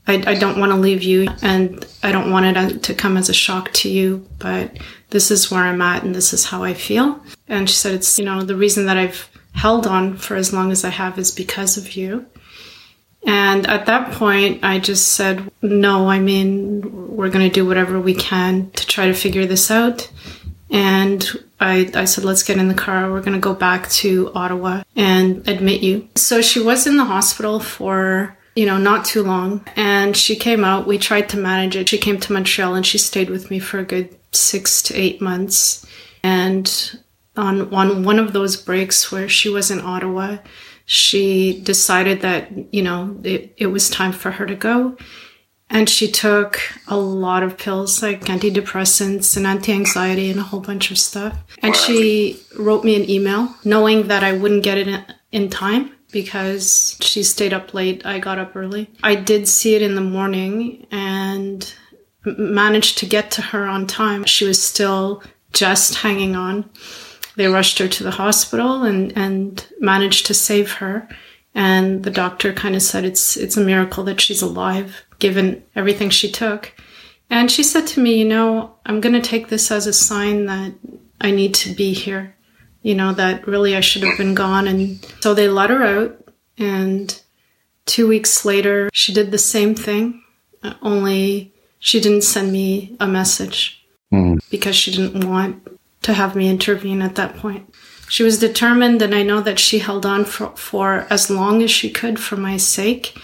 I, 0.07 0.23
I 0.27 0.35
don't 0.35 0.59
want 0.59 0.73
to 0.73 0.79
leave 0.79 1.03
you 1.03 1.29
and 1.43 1.87
I 2.03 2.13
don't 2.13 2.31
want 2.31 2.47
it 2.47 2.57
uh, 2.57 2.79
to 2.79 2.95
come 2.95 3.17
as 3.17 3.29
a 3.29 3.35
shock 3.35 3.73
to 3.75 3.89
you, 3.89 4.27
but 4.39 4.79
this 5.11 5.31
is 5.31 5.51
where 5.51 5.63
I'm 5.63 5.81
at 5.81 6.03
and 6.03 6.15
this 6.15 6.33
is 6.33 6.45
how 6.45 6.63
I 6.63 6.75
feel. 6.75 7.23
And 7.49 7.69
she 7.69 7.77
said, 7.77 7.95
it's, 7.95 8.19
you 8.19 8.25
know, 8.25 8.43
the 8.43 8.57
reason 8.57 8.87
that 8.87 8.99
I've 8.99 9.29
held 9.55 9.87
on 9.87 10.17
for 10.17 10.37
as 10.37 10.53
long 10.53 10.71
as 10.73 10.85
I 10.85 10.91
have 10.91 11.19
is 11.19 11.31
because 11.31 11.77
of 11.77 11.97
you. 11.97 12.27
And 13.27 13.67
at 13.67 13.87
that 13.87 14.13
point, 14.13 14.63
I 14.63 14.79
just 14.79 15.13
said, 15.13 15.51
no, 15.63 16.11
I 16.11 16.19
mean, 16.19 17.17
we're 17.17 17.31
going 17.31 17.49
to 17.49 17.55
do 17.55 17.67
whatever 17.67 17.99
we 17.99 18.15
can 18.15 18.71
to 18.73 18.87
try 18.87 19.07
to 19.07 19.15
figure 19.15 19.47
this 19.47 19.71
out. 19.71 20.11
And 20.71 21.27
I, 21.59 21.91
I 21.95 22.05
said, 22.05 22.25
let's 22.25 22.43
get 22.43 22.59
in 22.59 22.69
the 22.69 22.75
car. 22.75 23.11
We're 23.11 23.23
going 23.23 23.35
to 23.35 23.39
go 23.39 23.55
back 23.55 23.89
to 23.91 24.31
Ottawa 24.35 24.83
and 24.95 25.47
admit 25.49 25.83
you. 25.83 26.09
So 26.17 26.43
she 26.43 26.61
was 26.61 26.87
in 26.87 26.99
the 26.99 27.05
hospital 27.05 27.61
for, 27.61 28.37
you 28.55 28.67
know, 28.67 28.79
not 28.79 29.05
too 29.05 29.23
long. 29.23 29.67
And 29.77 30.17
she 30.17 30.37
came 30.37 30.65
out. 30.65 30.87
We 30.87 30.99
tried 30.99 31.29
to 31.31 31.37
manage 31.37 31.77
it. 31.77 31.89
She 31.89 31.99
came 31.99 32.19
to 32.21 32.33
Montreal 32.33 32.75
and 32.75 32.87
she 32.87 32.99
stayed 32.99 33.31
with 33.31 33.51
me 33.51 33.59
for 33.59 33.79
a 33.79 33.85
good 33.85 34.17
six 34.33 34.83
to 34.83 34.95
eight 34.95 35.21
months. 35.21 35.87
And 36.23 37.01
on, 37.37 37.73
on 37.75 38.05
one 38.05 38.19
of 38.19 38.33
those 38.33 38.57
breaks 38.57 39.11
where 39.11 39.29
she 39.29 39.49
was 39.49 39.71
in 39.71 39.81
Ottawa, 39.81 40.39
she 40.87 41.61
decided 41.63 42.21
that, 42.21 42.73
you 42.73 42.83
know, 42.83 43.19
it, 43.25 43.55
it 43.57 43.67
was 43.67 43.91
time 43.91 44.13
for 44.13 44.31
her 44.33 44.47
to 44.47 44.55
go. 44.55 44.97
And 45.71 45.89
she 45.89 46.11
took 46.11 46.61
a 46.87 46.97
lot 46.97 47.43
of 47.43 47.57
pills 47.57 48.03
like 48.03 48.21
antidepressants 48.27 49.37
and 49.37 49.47
anti 49.47 49.73
anxiety 49.73 50.31
and 50.31 50.39
a 50.39 50.45
whole 50.45 50.61
bunch 50.61 50.91
of 50.91 50.99
stuff. 50.99 51.37
And 51.63 51.75
she 51.75 52.41
wrote 52.57 52.85
me 52.85 52.95
an 52.95 53.11
email 53.11 53.55
knowing 53.65 54.09
that 54.09 54.23
I 54.23 54.37
wouldn't 54.37 54.63
get 54.63 54.79
it 54.79 55.13
in 55.33 55.49
time 55.49 55.94
because 56.15 56.97
she 57.03 57.23
stayed 57.23 57.53
up 57.53 57.75
late. 57.75 58.07
I 58.07 58.19
got 58.19 58.39
up 58.39 58.57
early. 58.57 58.91
I 59.03 59.17
did 59.17 59.47
see 59.47 59.75
it 59.75 59.83
in 59.83 59.95
the 59.95 60.01
morning 60.01 60.87
and 60.91 61.71
managed 62.25 62.97
to 62.99 63.07
get 63.07 63.31
to 63.33 63.43
her 63.43 63.67
on 63.67 63.87
time. 63.87 64.25
She 64.25 64.47
was 64.47 64.63
still 64.63 65.23
just 65.53 65.97
hanging 65.97 66.35
on 66.35 66.71
they 67.37 67.49
rushed 67.49 67.79
her 67.79 67.89
to 67.89 68.05
the 68.05 68.11
hospital 68.11 68.85
and, 68.85 69.17
and 69.17 69.67
managed 69.81 70.27
to 70.27 70.35
save 70.35 70.73
her. 70.73 71.09
And 71.55 72.03
the 72.03 72.11
doctor 72.11 72.53
kind 72.53 72.75
of 72.75 72.83
said 72.83 73.05
it's 73.05 73.37
it's 73.37 73.57
a 73.57 73.65
miracle 73.65 74.05
that 74.05 74.21
she's 74.21 74.43
alive, 74.43 75.05
given 75.19 75.63
everything 75.77 76.11
she 76.11 76.31
took. 76.31 76.73
And 77.31 77.51
she 77.51 77.63
said 77.63 77.87
to 77.89 78.01
me, 78.01 78.19
you 78.19 78.25
know, 78.25 78.75
I'm 78.87 79.01
going 79.01 79.15
to 79.15 79.21
take 79.21 79.49
this 79.49 79.71
as 79.71 79.87
a 79.87 79.93
sign 79.93 80.47
that 80.47 80.75
I 81.21 81.31
need 81.31 81.55
to 81.55 81.73
be 81.75 81.93
here. 81.93 82.35
You 82.85 82.95
know, 82.95 83.13
that 83.15 83.49
really 83.49 83.75
I 83.75 83.81
should 83.81 84.03
have 84.03 84.19
been 84.19 84.35
gone. 84.35 84.69
And 84.69 85.05
so 85.21 85.35
they 85.35 85.49
let 85.49 85.71
her 85.71 85.83
out. 85.83 86.29
And 86.59 87.21
two 87.87 88.07
weeks 88.07 88.45
later, 88.45 88.91
she 88.93 89.13
did 89.13 89.31
the 89.31 89.39
same 89.39 89.75
thing, 89.75 90.23
only 90.83 91.53
she 91.79 92.01
didn't 92.01 92.23
send 92.23 92.53
me 92.53 92.97
a 93.01 93.07
message 93.07 93.85
mm. 94.13 94.39
because 94.51 94.77
she 94.77 94.91
didn't 94.91 95.29
want 95.29 95.67
to 96.03 96.13
have 96.13 96.37
me 96.37 96.49
intervene 96.49 97.03
at 97.03 97.17
that 97.17 97.37
point. 97.37 97.69
She 98.09 98.23
was 98.23 98.39
determined, 98.39 99.03
and 99.03 99.15
I 99.15 99.23
know 99.23 99.41
that 99.41 99.59
she 99.59 99.79
held 99.79 100.07
on 100.07 100.25
for, 100.25 100.55
for 100.57 101.07
as 101.11 101.31
long 101.31 101.63
as 101.63 101.71
she 101.71 101.91
could 101.91 102.21
for 102.21 102.37
my 102.37 102.57
sake. 102.57 103.19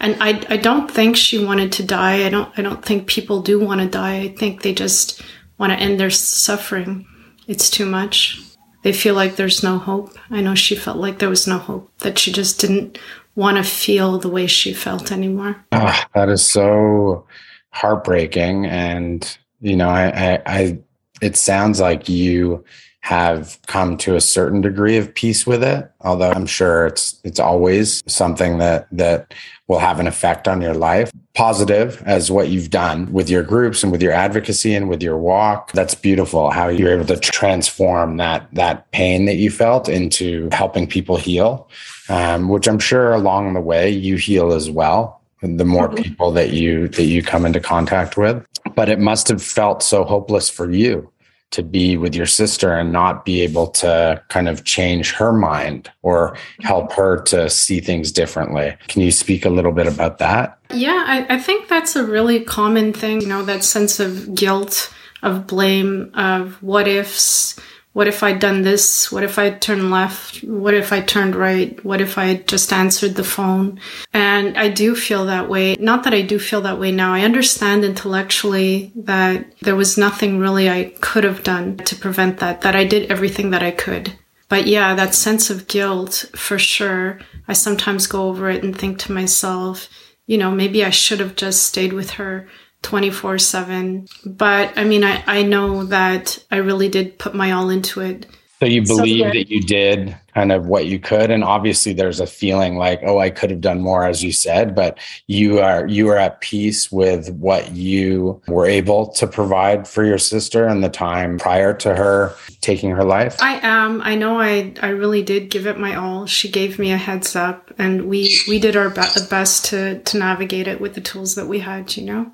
And 0.00 0.16
I, 0.20 0.44
I 0.48 0.56
don't 0.56 0.90
think 0.90 1.16
she 1.16 1.44
wanted 1.44 1.72
to 1.72 1.84
die. 1.84 2.26
I 2.26 2.28
don't, 2.28 2.52
I 2.56 2.62
don't 2.62 2.84
think 2.84 3.06
people 3.06 3.42
do 3.42 3.58
want 3.58 3.80
to 3.80 3.88
die. 3.88 4.20
I 4.20 4.28
think 4.28 4.62
they 4.62 4.74
just 4.74 5.22
want 5.56 5.72
to 5.72 5.78
end 5.78 5.98
their 5.98 6.10
suffering. 6.10 7.06
It's 7.46 7.70
too 7.70 7.86
much. 7.86 8.40
They 8.84 8.92
feel 8.92 9.14
like 9.14 9.36
there's 9.36 9.62
no 9.62 9.78
hope. 9.78 10.14
I 10.30 10.42
know 10.42 10.54
she 10.54 10.76
felt 10.76 10.98
like 10.98 11.18
there 11.18 11.30
was 11.30 11.46
no 11.46 11.58
hope, 11.58 11.90
that 12.00 12.18
she 12.18 12.30
just 12.30 12.60
didn't 12.60 12.98
want 13.34 13.56
to 13.56 13.64
feel 13.64 14.18
the 14.18 14.28
way 14.28 14.46
she 14.46 14.74
felt 14.74 15.10
anymore. 15.10 15.56
Oh, 15.72 16.02
that 16.14 16.28
is 16.28 16.44
so 16.44 17.26
heartbreaking. 17.70 18.66
And, 18.66 19.36
you 19.60 19.74
know, 19.74 19.88
I, 19.88 20.34
I, 20.34 20.42
I 20.46 20.78
it 21.22 21.36
sounds 21.36 21.80
like 21.80 22.10
you 22.10 22.62
have 23.00 23.58
come 23.66 23.96
to 23.98 24.16
a 24.16 24.20
certain 24.20 24.60
degree 24.60 24.96
of 24.96 25.14
peace 25.14 25.46
with 25.46 25.62
it 25.62 25.90
although 26.00 26.30
i'm 26.30 26.46
sure 26.46 26.86
it's 26.86 27.20
it's 27.22 27.38
always 27.38 28.02
something 28.06 28.56
that 28.56 28.88
that 28.90 29.34
will 29.68 29.78
have 29.78 30.00
an 30.00 30.06
effect 30.06 30.48
on 30.48 30.62
your 30.62 30.72
life 30.72 31.12
positive 31.34 32.00
as 32.06 32.30
what 32.30 32.48
you've 32.48 32.70
done 32.70 33.12
with 33.12 33.28
your 33.28 33.42
groups 33.42 33.82
and 33.82 33.90
with 33.90 34.00
your 34.00 34.12
advocacy 34.12 34.72
and 34.72 34.88
with 34.88 35.02
your 35.02 35.18
walk 35.18 35.72
that's 35.72 35.94
beautiful 35.94 36.50
how 36.50 36.68
you're 36.68 36.92
able 36.92 37.04
to 37.04 37.16
transform 37.18 38.18
that 38.18 38.46
that 38.52 38.88
pain 38.92 39.24
that 39.24 39.34
you 39.34 39.50
felt 39.50 39.88
into 39.88 40.48
helping 40.52 40.86
people 40.86 41.16
heal 41.16 41.68
um, 42.08 42.48
which 42.48 42.68
i'm 42.68 42.78
sure 42.78 43.12
along 43.12 43.52
the 43.52 43.60
way 43.60 43.90
you 43.90 44.16
heal 44.16 44.52
as 44.52 44.70
well 44.70 45.20
the 45.42 45.64
more 45.64 45.88
mm-hmm. 45.88 46.02
people 46.02 46.30
that 46.30 46.50
you 46.50 46.86
that 46.88 47.04
you 47.04 47.20
come 47.20 47.44
into 47.44 47.60
contact 47.60 48.16
with 48.16 48.46
but 48.76 48.88
it 48.88 49.00
must 49.00 49.26
have 49.26 49.42
felt 49.42 49.82
so 49.82 50.04
hopeless 50.04 50.48
for 50.48 50.70
you 50.70 51.10
to 51.54 51.62
be 51.62 51.96
with 51.96 52.14
your 52.14 52.26
sister 52.26 52.72
and 52.74 52.92
not 52.92 53.24
be 53.24 53.40
able 53.40 53.68
to 53.68 54.20
kind 54.28 54.48
of 54.48 54.64
change 54.64 55.12
her 55.12 55.32
mind 55.32 55.90
or 56.02 56.36
help 56.60 56.92
her 56.92 57.22
to 57.22 57.48
see 57.48 57.80
things 57.80 58.10
differently. 58.10 58.76
Can 58.88 59.02
you 59.02 59.12
speak 59.12 59.44
a 59.44 59.50
little 59.50 59.70
bit 59.70 59.86
about 59.86 60.18
that? 60.18 60.58
Yeah, 60.72 61.04
I, 61.06 61.34
I 61.34 61.38
think 61.38 61.68
that's 61.68 61.94
a 61.94 62.04
really 62.04 62.40
common 62.40 62.92
thing, 62.92 63.20
you 63.20 63.28
know, 63.28 63.44
that 63.44 63.62
sense 63.62 64.00
of 64.00 64.34
guilt, 64.34 64.92
of 65.22 65.46
blame, 65.46 66.10
of 66.14 66.60
what 66.60 66.88
ifs 66.88 67.58
what 67.94 68.08
if 68.08 68.24
I'd 68.24 68.40
done 68.40 68.62
this? 68.62 69.10
What 69.12 69.22
if 69.22 69.38
I 69.38 69.50
turned 69.50 69.92
left? 69.92 70.42
What 70.42 70.74
if 70.74 70.92
I 70.92 71.00
turned 71.00 71.36
right? 71.36 71.82
What 71.84 72.00
if 72.00 72.18
I 72.18 72.34
just 72.34 72.72
answered 72.72 73.14
the 73.14 73.22
phone? 73.22 73.80
And 74.12 74.58
I 74.58 74.68
do 74.68 74.96
feel 74.96 75.26
that 75.26 75.48
way. 75.48 75.76
Not 75.78 76.02
that 76.02 76.12
I 76.12 76.20
do 76.20 76.40
feel 76.40 76.60
that 76.62 76.80
way 76.80 76.90
now. 76.90 77.14
I 77.14 77.20
understand 77.20 77.84
intellectually 77.84 78.92
that 78.96 79.46
there 79.60 79.76
was 79.76 79.96
nothing 79.96 80.40
really 80.40 80.68
I 80.68 80.92
could 81.00 81.22
have 81.22 81.44
done 81.44 81.76
to 81.78 81.94
prevent 81.94 82.40
that, 82.40 82.62
that 82.62 82.74
I 82.74 82.82
did 82.84 83.12
everything 83.12 83.50
that 83.50 83.62
I 83.62 83.70
could. 83.70 84.12
But 84.48 84.66
yeah, 84.66 84.96
that 84.96 85.14
sense 85.14 85.48
of 85.48 85.68
guilt 85.68 86.26
for 86.34 86.58
sure. 86.58 87.20
I 87.46 87.52
sometimes 87.52 88.08
go 88.08 88.28
over 88.28 88.50
it 88.50 88.64
and 88.64 88.76
think 88.76 88.98
to 89.00 89.12
myself, 89.12 89.88
you 90.26 90.36
know, 90.36 90.50
maybe 90.50 90.84
I 90.84 90.90
should 90.90 91.20
have 91.20 91.36
just 91.36 91.62
stayed 91.62 91.92
with 91.92 92.10
her 92.12 92.48
24 92.84 93.38
7. 93.38 94.06
But 94.24 94.76
I 94.76 94.84
mean, 94.84 95.02
I, 95.02 95.24
I 95.26 95.42
know 95.42 95.84
that 95.84 96.38
I 96.50 96.56
really 96.56 96.88
did 96.88 97.18
put 97.18 97.34
my 97.34 97.52
all 97.52 97.70
into 97.70 98.00
it. 98.00 98.26
So 98.60 98.66
you 98.66 98.82
believe 98.82 99.24
so, 99.24 99.30
that 99.30 99.50
you 99.50 99.60
did 99.60 100.16
kind 100.32 100.52
of 100.52 100.66
what 100.66 100.86
you 100.86 100.98
could, 100.98 101.30
and 101.30 101.42
obviously 101.42 101.92
there's 101.92 102.20
a 102.20 102.26
feeling 102.26 102.76
like, 102.76 103.00
oh, 103.04 103.18
I 103.18 103.30
could 103.30 103.50
have 103.50 103.60
done 103.60 103.80
more, 103.80 104.04
as 104.04 104.22
you 104.22 104.32
said. 104.32 104.74
But 104.74 104.98
you 105.26 105.58
are 105.58 105.86
you 105.86 106.08
are 106.10 106.16
at 106.16 106.40
peace 106.40 106.90
with 106.90 107.30
what 107.34 107.72
you 107.72 108.40
were 108.46 108.66
able 108.66 109.08
to 109.12 109.26
provide 109.26 109.88
for 109.88 110.04
your 110.04 110.18
sister 110.18 110.66
and 110.66 110.84
the 110.84 110.88
time 110.88 111.38
prior 111.38 111.74
to 111.74 111.94
her 111.94 112.34
taking 112.60 112.90
her 112.90 113.04
life. 113.04 113.36
I 113.42 113.58
am. 113.62 114.00
I 114.02 114.14
know. 114.14 114.40
I 114.40 114.72
I 114.80 114.90
really 114.90 115.22
did 115.22 115.50
give 115.50 115.66
it 115.66 115.78
my 115.78 115.96
all. 115.96 116.26
She 116.26 116.48
gave 116.48 116.78
me 116.78 116.92
a 116.92 116.96
heads 116.96 117.34
up, 117.34 117.72
and 117.76 118.08
we 118.08 118.38
we 118.48 118.60
did 118.60 118.76
our 118.76 118.88
be- 118.88 119.26
best 119.28 119.64
to 119.66 120.00
to 120.00 120.16
navigate 120.16 120.68
it 120.68 120.80
with 120.80 120.94
the 120.94 121.00
tools 121.00 121.34
that 121.34 121.46
we 121.46 121.58
had. 121.58 121.96
You 121.96 122.04
know. 122.04 122.32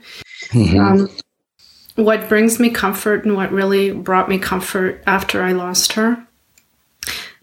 Mm-hmm. 0.53 0.81
Um, 0.81 1.09
what 1.97 2.29
brings 2.29 2.59
me 2.59 2.71
comfort 2.71 3.25
and 3.25 3.37
what 3.37 3.53
really 3.53 3.93
brought 3.93 4.29
me 4.29 4.39
comfort 4.39 5.03
after 5.07 5.43
I 5.43 5.53
lost 5.53 5.93
her. 5.95 6.27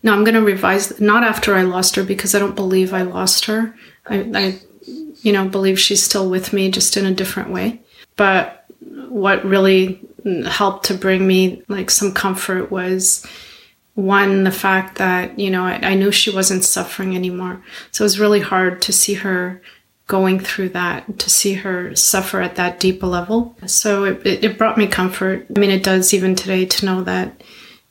Now 0.04 0.14
I'm 0.14 0.24
going 0.24 0.36
to 0.36 0.42
revise, 0.42 1.00
not 1.00 1.24
after 1.24 1.56
I 1.56 1.64
lost 1.64 1.96
her 1.96 2.04
because 2.04 2.34
I 2.34 2.40
don't 2.40 2.56
believe 2.56 2.94
I 2.94 3.02
lost 3.02 3.46
her. 3.46 3.76
I, 4.06 4.30
I, 4.34 4.60
you 5.22 5.34
know, 5.34 5.48
believe 5.48 5.80
she's 5.80 6.04
still 6.04 6.30
with 6.30 6.54
me 6.54 6.72
just 6.72 6.98
in 6.98 7.06
a 7.06 7.14
different 7.14 7.52
way. 7.52 7.82
But 8.16 8.66
what 9.10 9.46
really 9.46 10.02
helped 10.46 10.86
to 10.86 10.94
bring 10.94 11.28
me 11.28 11.64
like 11.68 11.90
some 11.90 12.14
comfort 12.14 12.72
was 12.72 13.26
one, 13.96 14.44
the 14.44 14.52
fact 14.52 15.00
that, 15.00 15.40
you 15.40 15.50
know, 15.50 15.64
I, 15.64 15.80
I 15.82 15.94
knew 15.96 16.12
she 16.12 16.30
wasn't 16.30 16.64
suffering 16.64 17.16
anymore. 17.16 17.64
So 17.92 18.04
it 18.04 18.06
was 18.06 18.20
really 18.20 18.42
hard 18.42 18.82
to 18.84 18.94
see 18.94 19.16
her 19.16 19.62
going 20.08 20.40
through 20.40 20.70
that 20.70 21.20
to 21.20 21.30
see 21.30 21.54
her 21.54 21.96
suffer 21.96 22.42
at 22.42 22.56
that 22.56 22.80
deep 22.80 23.04
level. 23.04 23.56
So 23.66 24.06
it, 24.06 24.26
it 24.26 24.58
brought 24.58 24.78
me 24.78 24.88
comfort. 24.88 25.46
I 25.56 25.60
mean, 25.60 25.70
it 25.70 25.84
does 25.84 26.14
even 26.14 26.34
today 26.34 26.66
to 26.66 26.86
know 26.86 27.04
that, 27.04 27.44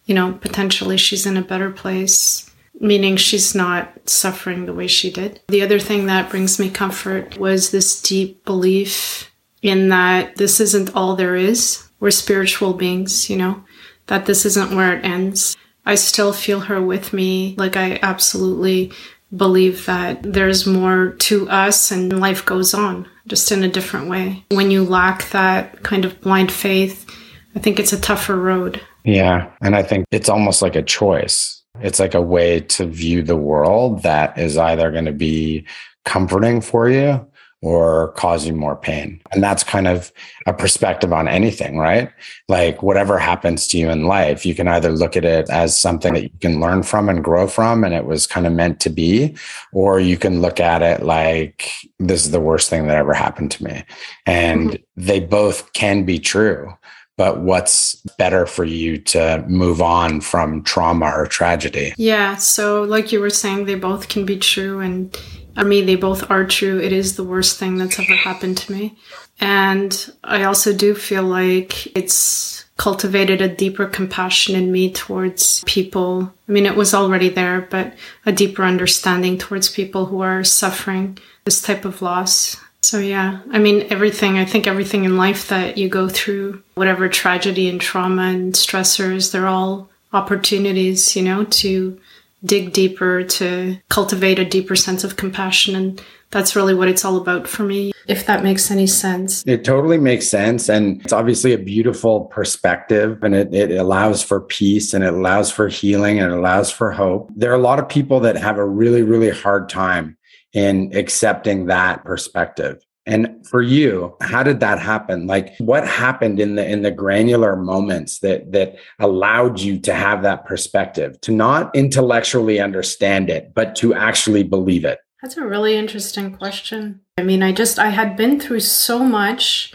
you 0.06 0.14
know, 0.14 0.32
potentially 0.32 0.96
she's 0.96 1.26
in 1.26 1.36
a 1.36 1.42
better 1.42 1.70
place, 1.70 2.50
meaning 2.80 3.16
she's 3.16 3.54
not 3.54 4.08
suffering 4.08 4.64
the 4.64 4.72
way 4.72 4.86
she 4.86 5.10
did. 5.10 5.40
The 5.48 5.62
other 5.62 5.78
thing 5.78 6.06
that 6.06 6.30
brings 6.30 6.58
me 6.58 6.70
comfort 6.70 7.36
was 7.38 7.70
this 7.70 8.00
deep 8.00 8.44
belief 8.46 9.30
in 9.60 9.90
that 9.90 10.36
this 10.36 10.58
isn't 10.58 10.94
all 10.94 11.16
there 11.16 11.36
is. 11.36 11.86
We're 12.00 12.10
spiritual 12.10 12.72
beings, 12.72 13.28
you 13.28 13.36
know, 13.36 13.64
that 14.06 14.24
this 14.24 14.46
isn't 14.46 14.74
where 14.74 14.96
it 14.96 15.04
ends. 15.04 15.56
I 15.84 15.94
still 15.94 16.32
feel 16.32 16.60
her 16.60 16.80
with 16.80 17.12
me. 17.12 17.54
Like 17.58 17.76
I 17.76 17.98
absolutely 18.02 18.92
believe 19.34 19.86
that 19.86 20.22
there's 20.22 20.66
more 20.66 21.10
to 21.18 21.48
us 21.48 21.90
and 21.90 22.20
life 22.20 22.44
goes 22.44 22.74
on 22.74 23.08
just 23.26 23.50
in 23.50 23.64
a 23.64 23.68
different 23.68 24.08
way. 24.08 24.44
When 24.50 24.70
you 24.70 24.84
lack 24.84 25.30
that 25.30 25.82
kind 25.82 26.04
of 26.04 26.20
blind 26.20 26.52
faith, 26.52 27.06
I 27.54 27.58
think 27.58 27.80
it's 27.80 27.92
a 27.92 28.00
tougher 28.00 28.36
road. 28.36 28.80
Yeah. 29.04 29.50
And 29.62 29.74
I 29.74 29.82
think 29.82 30.04
it's 30.10 30.28
almost 30.28 30.62
like 30.62 30.76
a 30.76 30.82
choice. 30.82 31.62
It's 31.80 32.00
like 32.00 32.14
a 32.14 32.22
way 32.22 32.60
to 32.60 32.86
view 32.86 33.22
the 33.22 33.36
world 33.36 34.02
that 34.02 34.38
is 34.38 34.56
either 34.56 34.90
going 34.90 35.04
to 35.04 35.12
be 35.12 35.66
comforting 36.04 36.60
for 36.60 36.88
you 36.88 37.26
or 37.62 38.12
cause 38.12 38.46
you 38.46 38.52
more 38.52 38.76
pain. 38.76 39.20
And 39.32 39.42
that's 39.42 39.64
kind 39.64 39.88
of 39.88 40.12
a 40.46 40.52
perspective 40.52 41.12
on 41.12 41.26
anything, 41.26 41.78
right? 41.78 42.10
Like 42.48 42.82
whatever 42.82 43.18
happens 43.18 43.66
to 43.68 43.78
you 43.78 43.88
in 43.90 44.04
life, 44.04 44.44
you 44.44 44.54
can 44.54 44.68
either 44.68 44.92
look 44.92 45.16
at 45.16 45.24
it 45.24 45.48
as 45.48 45.76
something 45.76 46.12
that 46.14 46.24
you 46.24 46.30
can 46.40 46.60
learn 46.60 46.82
from 46.82 47.08
and 47.08 47.24
grow 47.24 47.46
from, 47.48 47.82
and 47.82 47.94
it 47.94 48.04
was 48.04 48.26
kind 48.26 48.46
of 48.46 48.52
meant 48.52 48.78
to 48.80 48.90
be, 48.90 49.34
or 49.72 49.98
you 49.98 50.18
can 50.18 50.42
look 50.42 50.60
at 50.60 50.82
it 50.82 51.02
like 51.02 51.72
this 51.98 52.24
is 52.24 52.30
the 52.30 52.40
worst 52.40 52.68
thing 52.68 52.86
that 52.86 52.96
ever 52.96 53.14
happened 53.14 53.50
to 53.52 53.64
me. 53.64 53.84
And 54.26 54.70
mm-hmm. 54.70 54.82
they 54.96 55.20
both 55.20 55.72
can 55.72 56.04
be 56.04 56.18
true. 56.18 56.72
But 57.16 57.40
what's 57.40 57.94
better 58.18 58.44
for 58.44 58.64
you 58.64 58.98
to 58.98 59.42
move 59.48 59.80
on 59.80 60.20
from 60.20 60.62
trauma 60.64 61.10
or 61.16 61.26
tragedy? 61.26 61.94
Yeah. 61.96 62.36
So, 62.36 62.82
like 62.82 63.10
you 63.10 63.20
were 63.20 63.30
saying, 63.30 63.64
they 63.64 63.74
both 63.74 64.08
can 64.08 64.26
be 64.26 64.36
true. 64.36 64.80
And 64.80 65.18
I 65.56 65.64
mean, 65.64 65.86
they 65.86 65.96
both 65.96 66.30
are 66.30 66.44
true. 66.44 66.78
It 66.80 66.92
is 66.92 67.16
the 67.16 67.24
worst 67.24 67.58
thing 67.58 67.76
that's 67.76 67.98
ever 67.98 68.14
happened 68.14 68.58
to 68.58 68.72
me. 68.72 68.96
And 69.40 70.12
I 70.22 70.44
also 70.44 70.72
do 70.72 70.94
feel 70.94 71.22
like 71.22 71.96
it's 71.96 72.64
cultivated 72.76 73.40
a 73.40 73.48
deeper 73.48 73.86
compassion 73.86 74.54
in 74.54 74.70
me 74.70 74.92
towards 74.92 75.62
people. 75.64 76.32
I 76.48 76.52
mean, 76.52 76.66
it 76.66 76.76
was 76.76 76.94
already 76.94 77.30
there, 77.30 77.62
but 77.70 77.94
a 78.26 78.32
deeper 78.32 78.64
understanding 78.64 79.38
towards 79.38 79.70
people 79.70 80.06
who 80.06 80.20
are 80.20 80.44
suffering 80.44 81.18
this 81.44 81.62
type 81.62 81.84
of 81.84 82.02
loss. 82.02 82.56
So, 82.82 82.98
yeah, 82.98 83.40
I 83.50 83.58
mean, 83.58 83.86
everything, 83.90 84.38
I 84.38 84.44
think 84.44 84.66
everything 84.66 85.04
in 85.04 85.16
life 85.16 85.48
that 85.48 85.78
you 85.78 85.88
go 85.88 86.08
through, 86.08 86.62
whatever 86.74 87.08
tragedy 87.08 87.68
and 87.68 87.80
trauma 87.80 88.22
and 88.24 88.52
stressors, 88.52 89.32
they're 89.32 89.48
all 89.48 89.88
opportunities, 90.12 91.16
you 91.16 91.22
know, 91.22 91.44
to 91.44 91.98
dig 92.46 92.72
deeper, 92.72 93.24
to 93.24 93.78
cultivate 93.88 94.38
a 94.38 94.44
deeper 94.44 94.76
sense 94.76 95.04
of 95.04 95.16
compassion. 95.16 95.74
And 95.74 96.02
that's 96.30 96.56
really 96.56 96.74
what 96.74 96.88
it's 96.88 97.04
all 97.04 97.16
about 97.16 97.46
for 97.46 97.62
me, 97.62 97.92
if 98.06 98.26
that 98.26 98.42
makes 98.42 98.70
any 98.70 98.86
sense. 98.86 99.44
It 99.46 99.64
totally 99.64 99.98
makes 99.98 100.28
sense. 100.28 100.68
And 100.68 101.00
it's 101.02 101.12
obviously 101.12 101.52
a 101.52 101.58
beautiful 101.58 102.26
perspective 102.26 103.22
and 103.22 103.34
it, 103.34 103.54
it 103.54 103.70
allows 103.72 104.22
for 104.22 104.40
peace 104.40 104.94
and 104.94 105.04
it 105.04 105.14
allows 105.14 105.50
for 105.50 105.68
healing 105.68 106.18
and 106.18 106.32
it 106.32 106.36
allows 106.36 106.70
for 106.70 106.90
hope. 106.90 107.30
There 107.36 107.50
are 107.50 107.58
a 107.58 107.62
lot 107.62 107.78
of 107.78 107.88
people 107.88 108.20
that 108.20 108.36
have 108.36 108.58
a 108.58 108.66
really, 108.66 109.02
really 109.02 109.30
hard 109.30 109.68
time 109.68 110.16
in 110.52 110.90
accepting 110.96 111.66
that 111.66 112.04
perspective. 112.04 112.82
And 113.06 113.46
for 113.46 113.62
you, 113.62 114.16
how 114.20 114.42
did 114.42 114.58
that 114.60 114.80
happen? 114.80 115.28
Like 115.28 115.56
what 115.58 115.86
happened 115.86 116.40
in 116.40 116.56
the 116.56 116.68
in 116.68 116.82
the 116.82 116.90
granular 116.90 117.54
moments 117.54 118.18
that 118.18 118.50
that 118.50 118.76
allowed 118.98 119.60
you 119.60 119.78
to 119.80 119.94
have 119.94 120.22
that 120.22 120.44
perspective, 120.44 121.20
to 121.20 121.32
not 121.32 121.74
intellectually 121.74 122.58
understand 122.58 123.30
it, 123.30 123.54
but 123.54 123.76
to 123.76 123.94
actually 123.94 124.42
believe 124.42 124.84
it? 124.84 124.98
That's 125.22 125.36
a 125.36 125.46
really 125.46 125.76
interesting 125.76 126.36
question. 126.36 127.00
I 127.16 127.22
mean, 127.22 127.44
I 127.44 127.52
just 127.52 127.78
I 127.78 127.90
had 127.90 128.16
been 128.16 128.40
through 128.40 128.60
so 128.60 128.98
much 128.98 129.72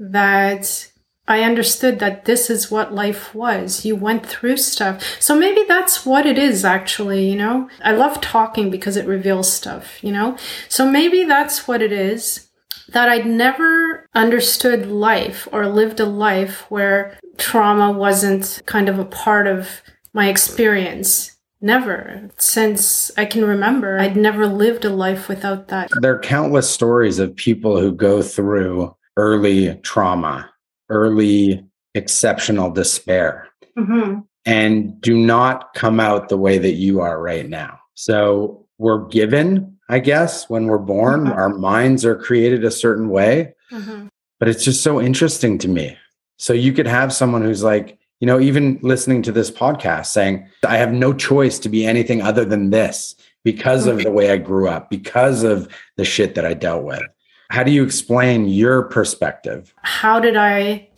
that 0.00 0.90
I 1.28 1.42
understood 1.42 2.00
that 2.00 2.24
this 2.24 2.50
is 2.50 2.70
what 2.70 2.94
life 2.94 3.34
was. 3.34 3.84
You 3.84 3.96
went 3.96 4.26
through 4.26 4.58
stuff. 4.58 5.02
So 5.20 5.36
maybe 5.36 5.64
that's 5.66 6.06
what 6.06 6.26
it 6.26 6.38
is 6.38 6.64
actually, 6.64 7.28
you 7.28 7.36
know? 7.36 7.68
I 7.82 7.92
love 7.92 8.20
talking 8.20 8.70
because 8.70 8.96
it 8.96 9.06
reveals 9.06 9.52
stuff, 9.52 10.02
you 10.04 10.12
know? 10.12 10.36
So 10.68 10.88
maybe 10.88 11.24
that's 11.24 11.66
what 11.66 11.82
it 11.82 11.90
is 11.90 12.46
that 12.92 13.08
I'd 13.08 13.26
never 13.26 14.08
understood 14.14 14.86
life 14.86 15.48
or 15.52 15.66
lived 15.66 16.00
a 16.00 16.06
life 16.06 16.70
where 16.70 17.18
trauma 17.36 17.92
wasn't 17.92 18.62
kind 18.66 18.88
of 18.88 18.98
a 18.98 19.04
part 19.04 19.46
of 19.46 19.82
my 20.12 20.28
experience. 20.28 21.36
Never. 21.60 22.30
Since 22.36 23.10
I 23.16 23.24
can 23.24 23.44
remember, 23.44 23.98
I'd 23.98 24.16
never 24.16 24.46
lived 24.46 24.84
a 24.84 24.90
life 24.90 25.28
without 25.28 25.68
that. 25.68 25.90
There 26.00 26.14
are 26.14 26.20
countless 26.20 26.68
stories 26.68 27.18
of 27.18 27.34
people 27.34 27.80
who 27.80 27.92
go 27.92 28.22
through 28.22 28.94
early 29.16 29.74
trauma, 29.76 30.50
early 30.90 31.64
exceptional 31.94 32.70
despair, 32.70 33.48
mm-hmm. 33.76 34.20
and 34.44 35.00
do 35.00 35.16
not 35.16 35.72
come 35.74 35.98
out 35.98 36.28
the 36.28 36.36
way 36.36 36.58
that 36.58 36.74
you 36.74 37.00
are 37.00 37.20
right 37.20 37.48
now. 37.48 37.80
So 37.94 38.66
we're 38.78 39.06
given 39.06 39.75
I 39.88 39.98
guess, 40.00 40.48
when 40.50 40.66
we're 40.66 40.78
born. 40.78 41.24
Mm-hmm. 41.24 41.32
Our 41.32 41.48
minds 41.50 42.04
are 42.04 42.16
created 42.16 42.64
a 42.64 42.70
certain 42.70 43.08
way. 43.08 43.54
Mm-hmm. 43.70 44.06
But 44.38 44.48
it's 44.48 44.64
just 44.64 44.82
so 44.82 45.00
interesting 45.00 45.58
to 45.58 45.68
me. 45.68 45.96
So 46.36 46.52
you 46.52 46.72
could 46.72 46.86
have 46.86 47.12
someone 47.12 47.42
who's 47.42 47.62
like, 47.62 47.98
you 48.20 48.26
know, 48.26 48.40
even 48.40 48.78
listening 48.82 49.22
to 49.22 49.32
this 49.32 49.50
podcast 49.50 50.06
saying, 50.06 50.48
I 50.66 50.78
have 50.78 50.92
no 50.92 51.12
choice 51.12 51.58
to 51.60 51.68
be 51.68 51.86
anything 51.86 52.22
other 52.22 52.44
than 52.44 52.70
this 52.70 53.14
because 53.44 53.86
of 53.86 54.02
the 54.02 54.10
way 54.10 54.30
I 54.30 54.38
grew 54.38 54.68
up, 54.68 54.90
because 54.90 55.42
of 55.42 55.68
the 55.96 56.04
shit 56.04 56.34
that 56.34 56.44
I 56.44 56.54
dealt 56.54 56.84
with. 56.84 57.02
How 57.50 57.62
do 57.62 57.70
you 57.70 57.84
explain 57.84 58.48
your 58.48 58.82
perspective? 58.82 59.72
How 59.82 60.20
did 60.20 60.36
I? 60.36 60.88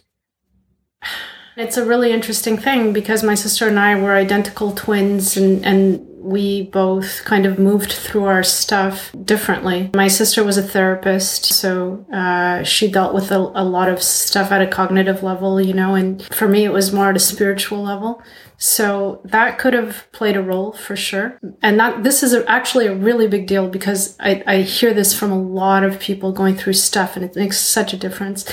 It's 1.56 1.76
a 1.76 1.84
really 1.84 2.12
interesting 2.12 2.56
thing 2.56 2.92
because 2.92 3.24
my 3.24 3.34
sister 3.34 3.66
and 3.66 3.80
I 3.80 4.00
were 4.00 4.14
identical 4.14 4.70
twins 4.70 5.36
and, 5.36 5.66
and 5.66 6.07
we 6.20 6.62
both 6.62 7.24
kind 7.24 7.46
of 7.46 7.58
moved 7.58 7.92
through 7.92 8.24
our 8.24 8.42
stuff 8.42 9.12
differently. 9.24 9.90
My 9.94 10.08
sister 10.08 10.42
was 10.44 10.58
a 10.58 10.62
therapist, 10.62 11.44
so 11.44 12.04
uh, 12.12 12.62
she 12.64 12.90
dealt 12.90 13.14
with 13.14 13.30
a, 13.30 13.38
a, 13.38 13.64
lot 13.64 13.88
of 13.88 14.02
stuff 14.02 14.50
at 14.50 14.60
a 14.60 14.66
cognitive 14.66 15.22
level, 15.22 15.60
you 15.60 15.72
know, 15.74 15.94
and 15.94 16.22
for 16.34 16.48
me, 16.48 16.64
it 16.64 16.72
was 16.72 16.92
more 16.92 17.10
at 17.10 17.16
a 17.16 17.20
spiritual 17.20 17.82
level. 17.82 18.22
So 18.56 19.20
that 19.24 19.58
could 19.58 19.72
have 19.72 20.10
played 20.12 20.36
a 20.36 20.42
role 20.42 20.72
for 20.72 20.96
sure. 20.96 21.38
And 21.62 21.78
that 21.78 22.02
this 22.02 22.22
is 22.22 22.34
a, 22.34 22.48
actually 22.50 22.86
a 22.86 22.94
really 22.94 23.28
big 23.28 23.46
deal 23.46 23.68
because 23.68 24.16
I, 24.18 24.42
I 24.46 24.56
hear 24.62 24.92
this 24.92 25.16
from 25.16 25.30
a 25.30 25.40
lot 25.40 25.84
of 25.84 26.00
people 26.00 26.32
going 26.32 26.56
through 26.56 26.72
stuff 26.72 27.14
and 27.14 27.24
it 27.24 27.36
makes 27.36 27.58
such 27.58 27.92
a 27.92 27.96
difference. 27.96 28.52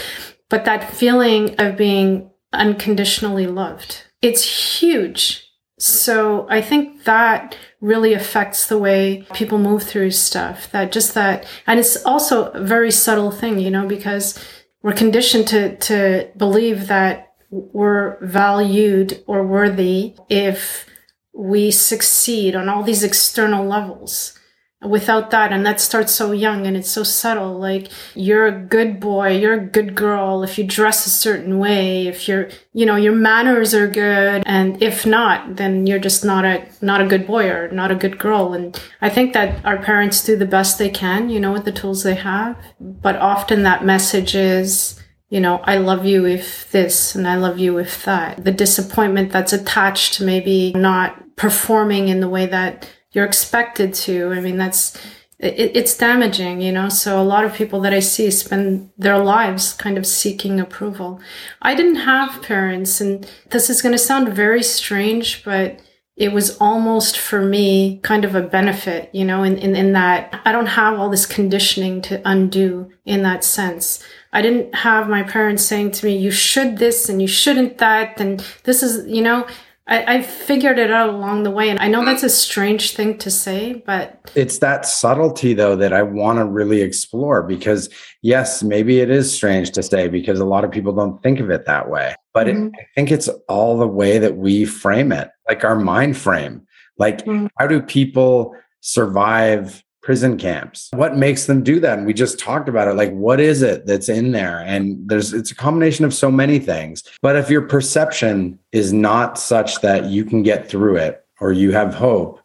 But 0.50 0.66
that 0.66 0.94
feeling 0.94 1.56
of 1.60 1.76
being 1.76 2.30
unconditionally 2.54 3.48
loved, 3.48 4.04
it's 4.22 4.80
huge 4.80 5.46
so 5.78 6.48
I 6.50 6.62
think 6.62 7.04
that 7.04 7.58
really 7.82 8.14
affects 8.14 8.68
the 8.68 8.78
way 8.78 9.28
people 9.34 9.58
move 9.58 9.84
through 9.84 10.12
stuff. 10.12 10.72
That 10.72 10.92
just 10.92 11.14
that, 11.16 11.46
and 11.68 11.80
it's 11.80 12.04
also 12.06 12.52
a 12.52 12.64
very 12.64 12.92
subtle 12.92 13.32
thing, 13.32 13.60
you 13.60 13.70
know, 13.70 13.88
because 13.88 14.42
we're 14.82 14.94
conditioned 14.94 15.48
to, 15.50 15.76
to 15.78 16.30
believe 16.38 16.88
that 16.88 17.34
we're 17.50 18.18
valued 18.26 19.24
or 19.28 19.46
worthy 19.46 20.16
if 20.30 20.86
we 21.34 21.72
succeed 21.72 22.56
on 22.56 22.70
all 22.70 22.84
these 22.84 23.04
external 23.04 23.66
levels 23.66 24.40
without 24.84 25.32
that 25.32 25.52
and 25.52 25.66
that 25.66 25.80
starts 25.80 26.14
so 26.14 26.32
young 26.32 26.68
and 26.68 26.78
it's 26.78 26.92
so 26.92 27.04
subtle. 27.04 27.58
Like 27.58 27.90
you're 28.14 28.46
a 28.46 28.52
good 28.52 29.00
boy 29.00 29.38
you're 29.38 29.54
a 29.54 29.66
good 29.66 29.96
girl 29.96 30.44
if 30.44 30.58
you 30.58 30.64
dress 30.64 31.06
a 31.06 31.10
certain 31.10 31.60
way 31.60 32.08
if 32.08 32.28
you're 32.28 32.50
you 32.74 32.86
know 32.86 32.96
your 32.96 33.16
manners 33.16 33.74
are 33.74 33.88
good 33.88 34.44
and 34.46 34.82
if 34.84 35.06
not 35.06 35.56
then 35.56 35.88
you're 35.88 36.00
just 36.00 36.24
not 36.24 36.46
a 36.46 36.66
not 36.82 37.02
a 37.02 37.08
good 37.08 37.26
boy 37.26 37.50
or 37.50 37.70
not 37.72 37.92
a 37.92 37.96
good 37.96 38.20
girl. 38.20 38.54
And 38.54 38.80
i 39.02 39.10
think 39.10 39.34
that 39.34 39.64
our 39.66 39.78
parents 39.78 40.24
do 40.24 40.36
the 40.36 40.46
best 40.46 40.78
they 40.78 40.90
can 40.90 41.30
you 41.30 41.40
know 41.40 41.54
with 41.54 41.66
the 41.66 41.72
tools 41.72 42.04
they 42.04 42.16
have. 42.16 42.58
But 42.80 43.16
often 43.16 43.64
that 43.64 43.86
message 43.86 44.36
is 44.36 45.02
you 45.30 45.42
know, 45.42 45.58
I 45.64 45.78
love 45.78 46.06
you 46.06 46.26
if 46.26 46.72
this 46.72 47.16
and 47.16 47.28
I 47.28 47.36
love 47.36 47.58
you 47.58 47.78
if 47.78 48.06
that. 48.06 48.44
The 48.44 48.52
disappointment 48.52 49.32
that's 49.32 49.54
attached 49.54 50.14
to 50.14 50.24
maybe 50.24 50.72
not 50.74 51.36
performing 51.36 52.08
in 52.08 52.20
the 52.20 52.30
way 52.30 52.46
that 52.46 52.88
you're 53.16 53.26
expected 53.26 53.94
to. 53.94 54.34
I 54.34 54.42
mean, 54.42 54.58
that's, 54.58 54.98
it, 55.40 55.72
it's 55.74 55.98
damaging, 55.98 56.60
you 56.60 56.74
know? 56.74 56.90
So 56.90 57.20
a 57.20 57.24
lot 57.24 57.46
of 57.46 57.56
people 57.56 57.80
that 57.82 57.94
I 57.94 58.02
see 58.02 58.30
spend 58.30 58.92
their 58.98 59.18
lives 59.18 59.74
kind 59.74 59.98
of 59.98 60.06
seeking 60.06 60.60
approval. 60.60 61.22
I 61.62 61.76
didn't 61.76 61.96
have 61.96 62.44
parents 62.44 63.00
and 63.00 63.26
this 63.52 63.70
is 63.70 63.82
going 63.82 63.94
to 63.94 63.98
sound 63.98 64.30
very 64.30 64.62
strange, 64.62 65.46
but 65.46 65.80
it 66.18 66.32
was 66.32 66.58
almost 66.60 67.18
for 67.18 67.42
me 67.42 68.00
kind 68.04 68.24
of 68.26 68.36
a 68.36 68.42
benefit, 68.42 69.10
you 69.14 69.26
know, 69.26 69.44
in, 69.44 69.58
in, 69.58 69.76
in 69.76 69.94
that 69.94 70.42
I 70.46 70.52
don't 70.52 70.68
have 70.68 71.00
all 71.00 71.10
this 71.10 71.26
conditioning 71.26 72.02
to 72.04 72.22
undo 72.24 72.92
in 73.06 73.24
that 73.24 73.44
sense. 73.44 74.04
I 74.32 74.42
didn't 74.42 74.76
have 74.76 75.08
my 75.08 75.24
parents 75.24 75.64
saying 75.64 75.92
to 75.92 76.06
me, 76.06 76.18
you 76.18 76.32
should 76.32 76.78
this 76.78 77.08
and 77.08 77.22
you 77.22 77.28
shouldn't 77.28 77.78
that. 77.78 78.20
And 78.20 78.46
this 78.64 78.84
is, 78.84 79.08
you 79.08 79.22
know, 79.22 79.48
I, 79.88 80.16
I 80.16 80.22
figured 80.24 80.80
it 80.80 80.92
out 80.92 81.10
along 81.10 81.44
the 81.44 81.52
way. 81.52 81.70
And 81.70 81.80
I 81.80 81.88
know 81.88 82.04
that's 82.04 82.24
a 82.24 82.30
strange 82.30 82.96
thing 82.96 83.18
to 83.20 83.30
say, 83.30 83.84
but 83.86 84.32
it's 84.34 84.58
that 84.60 84.86
subtlety 84.86 85.54
though 85.54 85.76
that 85.76 85.94
I 85.94 86.02
want 86.02 86.40
to 86.40 86.46
really 86.46 86.82
explore 86.82 87.44
because 87.44 87.90
yes, 88.24 88.64
maybe 88.64 89.00
it 89.00 89.12
is 89.12 89.32
strange 89.32 89.72
to 89.72 89.84
say 89.84 90.08
because 90.08 90.40
a 90.40 90.46
lot 90.46 90.64
of 90.64 90.72
people 90.72 90.94
don't 90.94 91.22
think 91.22 91.40
of 91.40 91.52
it 91.52 91.66
that 91.66 91.90
way. 91.90 92.16
But 92.34 92.48
mm-hmm. 92.48 92.68
it, 92.68 92.74
I 92.80 92.86
think 92.96 93.12
it's 93.12 93.30
all 93.48 93.78
the 93.78 93.88
way 93.88 94.18
that 94.18 94.38
we 94.38 94.66
frame 94.66 95.12
it, 95.12 95.30
like 95.48 95.64
our 95.64 95.76
mind 95.76 96.18
frame. 96.18 96.66
Like, 96.98 97.26
mm-hmm. 97.26 97.48
how 97.60 97.68
do 97.68 97.82
people 97.82 98.56
survive 98.82 99.84
prison 100.06 100.38
camps. 100.38 100.90
What 100.94 101.18
makes 101.18 101.48
them 101.48 101.64
do 101.64 101.80
that? 101.80 101.98
And 101.98 102.06
we 102.06 102.14
just 102.14 102.38
talked 102.38 102.70
about 102.70 102.88
it. 102.88 102.94
Like, 102.94 103.12
what 103.12 103.40
is 103.40 103.64
it 103.64 103.88
that's 103.88 104.08
in 104.08 104.34
there? 104.34 104.60
And 104.60 105.10
there's, 105.10 105.34
it's 105.34 105.50
a 105.50 105.56
combination 105.56 106.06
of 106.06 106.14
so 106.14 106.30
many 106.30 106.60
things. 106.60 107.04
But 107.24 107.36
if 107.36 107.50
your 107.50 107.64
perception 107.64 108.60
is 108.72 108.94
not 108.94 109.40
such 109.40 109.82
that 109.82 110.06
you 110.06 110.24
can 110.24 110.44
get 110.44 110.70
through 110.70 110.98
it 110.98 111.26
or 111.42 111.52
you 111.52 111.72
have 111.72 111.96
hope, 111.96 112.40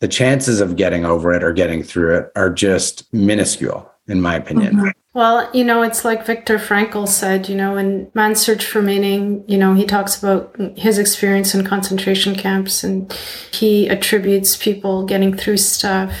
the 0.00 0.08
chances 0.08 0.60
of 0.60 0.76
getting 0.76 1.06
over 1.06 1.32
it 1.32 1.42
or 1.42 1.54
getting 1.54 1.82
through 1.82 2.18
it 2.18 2.30
are 2.36 2.50
just 2.50 3.10
minuscule. 3.14 3.90
in 4.08 4.20
my 4.20 4.36
opinion. 4.36 4.76
Mm-hmm. 4.76 4.88
Well, 5.14 5.50
you 5.54 5.64
know, 5.64 5.82
it's 5.82 6.04
like 6.04 6.26
Viktor 6.26 6.58
Frankl 6.58 7.08
said, 7.08 7.48
you 7.48 7.56
know, 7.56 7.76
in 7.78 8.10
Man's 8.14 8.40
Search 8.40 8.64
for 8.64 8.82
Meaning, 8.82 9.44
you 9.48 9.56
know, 9.56 9.72
he 9.72 9.86
talks 9.86 10.22
about 10.22 10.54
his 10.76 10.98
experience 10.98 11.54
in 11.54 11.64
concentration 11.64 12.34
camps 12.34 12.84
and 12.84 13.10
he 13.50 13.88
attributes 13.88 14.56
people 14.56 15.06
getting 15.06 15.34
through 15.34 15.56
stuff 15.56 16.12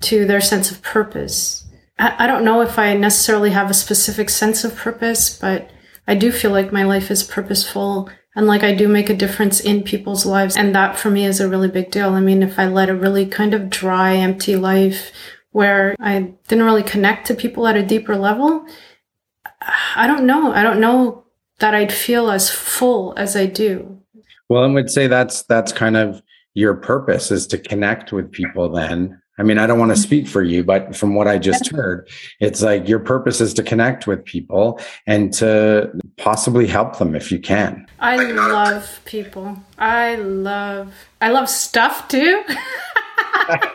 to 0.00 0.24
their 0.24 0.40
sense 0.40 0.70
of 0.70 0.82
purpose. 0.82 1.66
I, 1.98 2.24
I 2.24 2.26
don't 2.26 2.44
know 2.44 2.62
if 2.62 2.78
I 2.78 2.94
necessarily 2.94 3.50
have 3.50 3.70
a 3.70 3.74
specific 3.74 4.30
sense 4.30 4.64
of 4.64 4.76
purpose, 4.76 5.38
but 5.38 5.70
I 6.06 6.14
do 6.14 6.32
feel 6.32 6.50
like 6.50 6.72
my 6.72 6.84
life 6.84 7.10
is 7.10 7.22
purposeful 7.22 8.10
and 8.34 8.46
like 8.46 8.62
I 8.62 8.74
do 8.74 8.88
make 8.88 9.10
a 9.10 9.16
difference 9.16 9.60
in 9.60 9.82
people's 9.82 10.24
lives. 10.24 10.56
And 10.56 10.74
that 10.74 10.98
for 10.98 11.10
me 11.10 11.24
is 11.24 11.40
a 11.40 11.48
really 11.48 11.68
big 11.68 11.90
deal. 11.90 12.14
I 12.14 12.20
mean, 12.20 12.42
if 12.42 12.58
I 12.58 12.66
led 12.66 12.88
a 12.88 12.94
really 12.94 13.26
kind 13.26 13.54
of 13.54 13.70
dry, 13.70 14.14
empty 14.14 14.56
life 14.56 15.12
where 15.50 15.96
I 15.98 16.32
didn't 16.48 16.64
really 16.64 16.82
connect 16.82 17.26
to 17.26 17.34
people 17.34 17.66
at 17.66 17.76
a 17.76 17.82
deeper 17.82 18.16
level, 18.16 18.66
I 19.96 20.06
don't 20.06 20.26
know. 20.26 20.52
I 20.52 20.62
don't 20.62 20.80
know 20.80 21.24
that 21.58 21.74
I'd 21.74 21.92
feel 21.92 22.30
as 22.30 22.50
full 22.50 23.14
as 23.16 23.36
I 23.36 23.46
do. 23.46 24.00
Well, 24.48 24.64
I 24.64 24.66
would 24.66 24.90
say 24.90 25.06
that's 25.06 25.42
that's 25.42 25.72
kind 25.72 25.96
of 25.96 26.22
your 26.54 26.74
purpose 26.74 27.30
is 27.30 27.46
to 27.48 27.58
connect 27.58 28.12
with 28.12 28.32
people 28.32 28.70
then. 28.70 29.20
I 29.40 29.42
mean, 29.42 29.56
I 29.56 29.66
don't 29.66 29.78
want 29.78 29.88
to 29.88 29.94
mm-hmm. 29.94 30.02
speak 30.02 30.28
for 30.28 30.42
you, 30.42 30.62
but 30.62 30.94
from 30.94 31.14
what 31.14 31.26
I 31.26 31.38
just 31.38 31.68
heard, 31.68 32.10
it's 32.40 32.60
like 32.60 32.86
your 32.86 32.98
purpose 32.98 33.40
is 33.40 33.54
to 33.54 33.62
connect 33.62 34.06
with 34.06 34.22
people 34.22 34.78
and 35.06 35.32
to 35.34 35.90
possibly 36.18 36.66
help 36.66 36.98
them 36.98 37.14
if 37.14 37.32
you 37.32 37.38
can. 37.38 37.86
I 38.00 38.16
love 38.16 39.00
people. 39.06 39.56
I 39.78 40.16
love 40.16 40.92
I 41.22 41.30
love 41.30 41.48
stuff 41.48 42.06
too. 42.08 42.44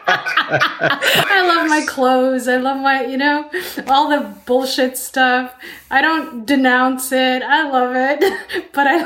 I 0.07 1.43
love 1.47 1.67
my 1.67 1.83
clothes. 1.87 2.47
I 2.47 2.57
love 2.57 2.79
my, 2.79 3.03
you 3.03 3.17
know, 3.17 3.49
all 3.87 4.09
the 4.09 4.35
bullshit 4.45 4.99
stuff. 4.99 5.51
I 5.89 6.01
don't 6.01 6.45
denounce 6.45 7.11
it. 7.11 7.41
I 7.41 7.67
love 7.71 7.95
it. 7.95 8.65
But 8.71 8.85
I 8.87 8.97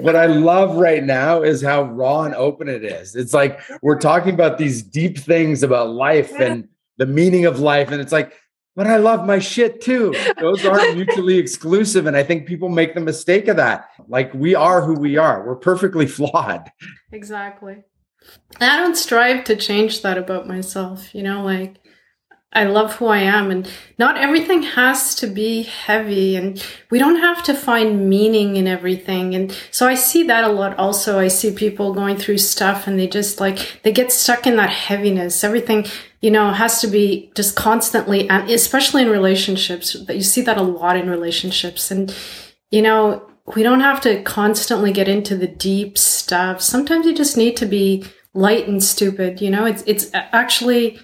What 0.00 0.16
I 0.16 0.26
love 0.26 0.76
right 0.76 1.02
now 1.02 1.42
is 1.42 1.62
how 1.62 1.82
raw 1.82 2.22
and 2.22 2.34
open 2.34 2.68
it 2.68 2.84
is. 2.84 3.14
It's 3.16 3.34
like 3.34 3.60
we're 3.82 3.98
talking 3.98 4.34
about 4.34 4.58
these 4.58 4.82
deep 4.82 5.18
things 5.18 5.62
about 5.62 5.90
life 5.90 6.32
and 6.38 6.68
the 6.98 7.06
meaning 7.06 7.46
of 7.46 7.60
life 7.60 7.90
and 7.90 8.00
it's 8.00 8.12
like 8.12 8.32
but 8.78 8.86
I 8.86 8.98
love 8.98 9.26
my 9.26 9.40
shit 9.40 9.80
too. 9.80 10.14
Those 10.40 10.64
aren't 10.64 10.94
mutually 10.94 11.36
exclusive. 11.36 12.06
And 12.06 12.16
I 12.16 12.22
think 12.22 12.46
people 12.46 12.68
make 12.68 12.94
the 12.94 13.00
mistake 13.00 13.48
of 13.48 13.56
that. 13.56 13.88
Like 14.06 14.32
we 14.32 14.54
are 14.54 14.84
who 14.84 14.94
we 14.94 15.16
are, 15.16 15.44
we're 15.44 15.56
perfectly 15.56 16.06
flawed. 16.18 16.70
Exactly. 17.10 17.82
I 18.60 18.76
don't 18.76 18.96
strive 18.96 19.42
to 19.44 19.56
change 19.56 20.02
that 20.02 20.16
about 20.16 20.46
myself, 20.46 21.12
you 21.12 21.24
know, 21.24 21.42
like 21.42 21.80
I 22.50 22.64
love 22.64 22.96
who 22.96 23.06
I 23.06 23.18
am 23.18 23.50
and 23.50 23.70
not 23.98 24.16
everything 24.16 24.62
has 24.62 25.14
to 25.16 25.26
be 25.26 25.64
heavy 25.64 26.34
and 26.34 26.64
we 26.90 26.98
don't 26.98 27.20
have 27.20 27.42
to 27.44 27.54
find 27.54 28.08
meaning 28.08 28.56
in 28.56 28.66
everything. 28.66 29.34
And 29.34 29.54
so 29.70 29.86
I 29.86 29.94
see 29.94 30.22
that 30.24 30.44
a 30.44 30.48
lot 30.48 30.78
also. 30.78 31.18
I 31.18 31.28
see 31.28 31.52
people 31.52 31.92
going 31.92 32.16
through 32.16 32.38
stuff 32.38 32.86
and 32.86 32.98
they 32.98 33.06
just 33.06 33.38
like, 33.38 33.80
they 33.82 33.92
get 33.92 34.10
stuck 34.10 34.46
in 34.46 34.56
that 34.56 34.70
heaviness. 34.70 35.44
Everything, 35.44 35.84
you 36.22 36.30
know, 36.30 36.50
has 36.50 36.80
to 36.80 36.86
be 36.86 37.30
just 37.34 37.54
constantly, 37.54 38.28
and 38.30 38.48
especially 38.50 39.02
in 39.02 39.10
relationships, 39.10 39.92
that 40.06 40.16
you 40.16 40.22
see 40.22 40.40
that 40.40 40.56
a 40.56 40.62
lot 40.62 40.96
in 40.96 41.10
relationships. 41.10 41.90
And, 41.90 42.14
you 42.70 42.80
know, 42.80 43.28
we 43.54 43.62
don't 43.62 43.80
have 43.80 44.00
to 44.02 44.22
constantly 44.22 44.90
get 44.90 45.06
into 45.06 45.36
the 45.36 45.46
deep 45.46 45.98
stuff. 45.98 46.62
Sometimes 46.62 47.04
you 47.04 47.14
just 47.14 47.36
need 47.36 47.58
to 47.58 47.66
be 47.66 48.06
light 48.32 48.68
and 48.68 48.82
stupid, 48.82 49.42
you 49.42 49.50
know? 49.50 49.66
It's 49.66 49.82
it's 49.86 50.10
actually 50.14 50.98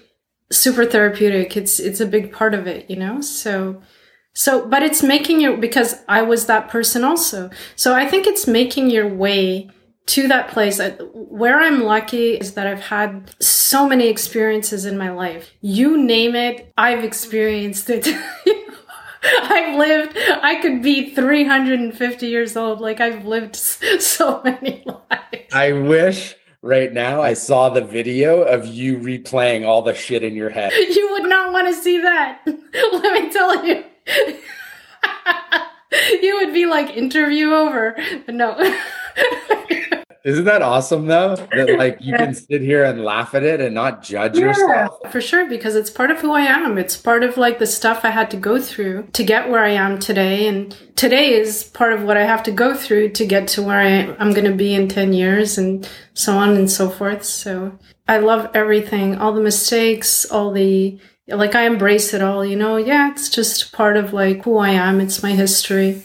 super 0.51 0.85
therapeutic. 0.85 1.57
It's 1.57 1.79
it's 1.79 1.99
a 1.99 2.05
big 2.05 2.31
part 2.31 2.53
of 2.53 2.67
it, 2.67 2.89
you 2.89 2.95
know? 2.95 3.21
So 3.21 3.81
so 4.33 4.67
but 4.67 4.83
it's 4.83 5.01
making 5.01 5.41
it 5.41 5.59
because 5.61 5.95
I 6.07 6.21
was 6.21 6.45
that 6.45 6.69
person 6.69 7.03
also. 7.03 7.49
So 7.75 7.93
I 7.93 8.07
think 8.07 8.27
it's 8.27 8.47
making 8.47 8.89
your 8.89 9.07
way 9.07 9.69
to 10.07 10.27
that 10.27 10.49
place 10.49 10.79
where 11.13 11.59
I'm 11.59 11.81
lucky 11.81 12.33
is 12.33 12.53
that 12.53 12.67
I've 12.67 12.79
had 12.79 13.33
so 13.41 13.87
many 13.87 14.07
experiences 14.07 14.85
in 14.85 14.97
my 14.97 15.09
life. 15.11 15.51
You 15.61 15.97
name 15.97 16.35
it, 16.35 16.71
I've 16.77 17.03
experienced 17.03 17.89
it. 17.89 18.07
I've 19.23 19.75
lived, 19.75 20.15
I 20.15 20.59
could 20.61 20.83
be 20.83 21.09
350 21.09 22.27
years 22.27 22.55
old. 22.55 22.81
Like 22.81 23.01
I've 23.01 23.25
lived 23.25 23.55
so 23.99 24.41
many 24.43 24.83
lives. 24.85 25.53
I 25.53 25.71
wish 25.71 26.35
right 26.65 26.91
now 26.91 27.21
I 27.21 27.35
saw 27.35 27.69
the 27.69 27.81
video 27.81 28.41
of 28.41 28.65
you 28.65 28.97
replaying 28.97 29.67
all 29.67 29.83
the 29.83 29.93
shit 29.93 30.23
in 30.23 30.35
your 30.35 30.49
head. 30.49 30.73
You 30.95 31.11
would 31.11 31.29
not 31.29 31.53
want 31.53 31.67
to 31.67 31.81
see 31.81 32.01
that. 32.01 32.41
Let 32.45 33.23
me 33.23 33.31
tell 33.31 33.65
you. 33.65 33.83
you 36.21 36.35
would 36.37 36.53
be 36.53 36.65
like 36.65 36.95
interview 36.95 37.51
over. 37.51 37.95
But 38.25 38.35
no. 38.35 38.55
Isn't 40.25 40.45
that 40.45 40.63
awesome 40.63 41.05
though? 41.05 41.35
That 41.35 41.75
like 41.77 41.99
you 42.01 42.17
can 42.17 42.33
sit 42.33 42.61
here 42.61 42.83
and 42.83 43.03
laugh 43.03 43.35
at 43.35 43.43
it 43.43 43.61
and 43.61 43.75
not 43.75 44.01
judge 44.01 44.35
yeah, 44.35 44.47
yourself? 44.47 45.11
For 45.11 45.21
sure, 45.21 45.47
because 45.47 45.75
it's 45.75 45.91
part 45.91 46.09
of 46.09 46.19
who 46.19 46.31
I 46.31 46.41
am. 46.41 46.79
It's 46.79 46.97
part 46.97 47.21
of 47.21 47.37
like 47.37 47.59
the 47.59 47.67
stuff 47.67 48.03
I 48.03 48.09
had 48.09 48.31
to 48.31 48.37
go 48.37 48.59
through 48.59 49.07
to 49.13 49.23
get 49.23 49.51
where 49.51 49.63
I 49.63 49.69
am 49.69 49.99
today. 49.99 50.47
And 50.47 50.75
today 50.95 51.35
is 51.35 51.63
part 51.63 51.93
of 51.93 52.01
what 52.01 52.17
I 52.17 52.25
have 52.25 52.41
to 52.43 52.51
go 52.51 52.73
through 52.73 53.09
to 53.09 53.25
get 53.25 53.47
to 53.49 53.61
where 53.61 53.79
I, 53.79 54.15
going 54.33 54.45
to 54.45 54.55
be 54.55 54.73
in 54.73 54.87
10 54.87 55.13
years 55.13 55.59
and 55.59 55.87
so 56.15 56.35
on 56.35 56.55
and 56.55 56.71
so 56.71 56.89
forth. 56.89 57.23
So 57.23 57.77
I 58.07 58.17
love 58.17 58.49
everything, 58.55 59.17
all 59.17 59.31
the 59.31 59.41
mistakes, 59.41 60.25
all 60.25 60.51
the, 60.51 60.99
like 61.27 61.53
I 61.53 61.67
embrace 61.67 62.15
it 62.15 62.23
all, 62.23 62.43
you 62.43 62.55
know? 62.55 62.77
Yeah, 62.77 63.11
it's 63.11 63.29
just 63.29 63.71
part 63.71 63.95
of 63.95 64.11
like 64.11 64.43
who 64.43 64.57
I 64.57 64.71
am. 64.71 64.99
It's 64.99 65.21
my 65.21 65.33
history. 65.33 66.01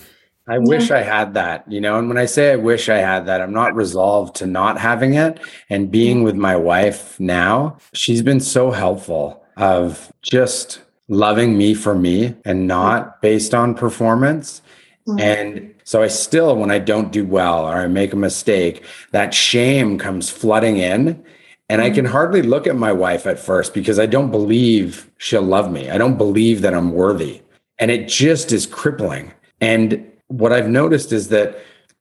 I 0.48 0.58
wish 0.58 0.90
I 0.90 1.02
had 1.02 1.34
that, 1.34 1.70
you 1.70 1.80
know. 1.80 1.98
And 1.98 2.08
when 2.08 2.18
I 2.18 2.26
say 2.26 2.52
I 2.52 2.56
wish 2.56 2.88
I 2.88 2.96
had 2.98 3.26
that, 3.26 3.40
I'm 3.40 3.52
not 3.52 3.74
resolved 3.74 4.34
to 4.36 4.46
not 4.46 4.78
having 4.78 5.14
it. 5.14 5.38
And 5.68 5.90
being 5.90 6.22
with 6.24 6.34
my 6.34 6.56
wife 6.56 7.20
now, 7.20 7.76
she's 7.92 8.22
been 8.22 8.40
so 8.40 8.70
helpful 8.70 9.44
of 9.56 10.12
just 10.22 10.80
loving 11.08 11.56
me 11.56 11.74
for 11.74 11.94
me 11.94 12.34
and 12.44 12.66
not 12.66 13.20
based 13.20 13.54
on 13.54 13.74
performance. 13.74 14.62
Mm-hmm. 15.06 15.20
And 15.20 15.74
so 15.84 16.02
I 16.02 16.08
still, 16.08 16.56
when 16.56 16.70
I 16.70 16.78
don't 16.78 17.12
do 17.12 17.26
well 17.26 17.66
or 17.66 17.76
I 17.76 17.86
make 17.86 18.12
a 18.12 18.16
mistake, 18.16 18.84
that 19.12 19.34
shame 19.34 19.98
comes 19.98 20.30
flooding 20.30 20.78
in. 20.78 21.22
And 21.68 21.80
I 21.80 21.90
can 21.90 22.04
mm-hmm. 22.04 22.12
hardly 22.12 22.42
look 22.42 22.66
at 22.66 22.76
my 22.76 22.92
wife 22.92 23.26
at 23.26 23.38
first 23.38 23.74
because 23.74 23.98
I 23.98 24.06
don't 24.06 24.30
believe 24.30 25.10
she'll 25.18 25.42
love 25.42 25.70
me. 25.70 25.90
I 25.90 25.98
don't 25.98 26.18
believe 26.18 26.62
that 26.62 26.74
I'm 26.74 26.92
worthy. 26.92 27.42
And 27.78 27.90
it 27.90 28.08
just 28.08 28.50
is 28.50 28.66
crippling. 28.66 29.32
And 29.60 30.09
what 30.30 30.52
I've 30.52 30.68
noticed 30.68 31.12
is 31.12 31.28
that 31.28 31.58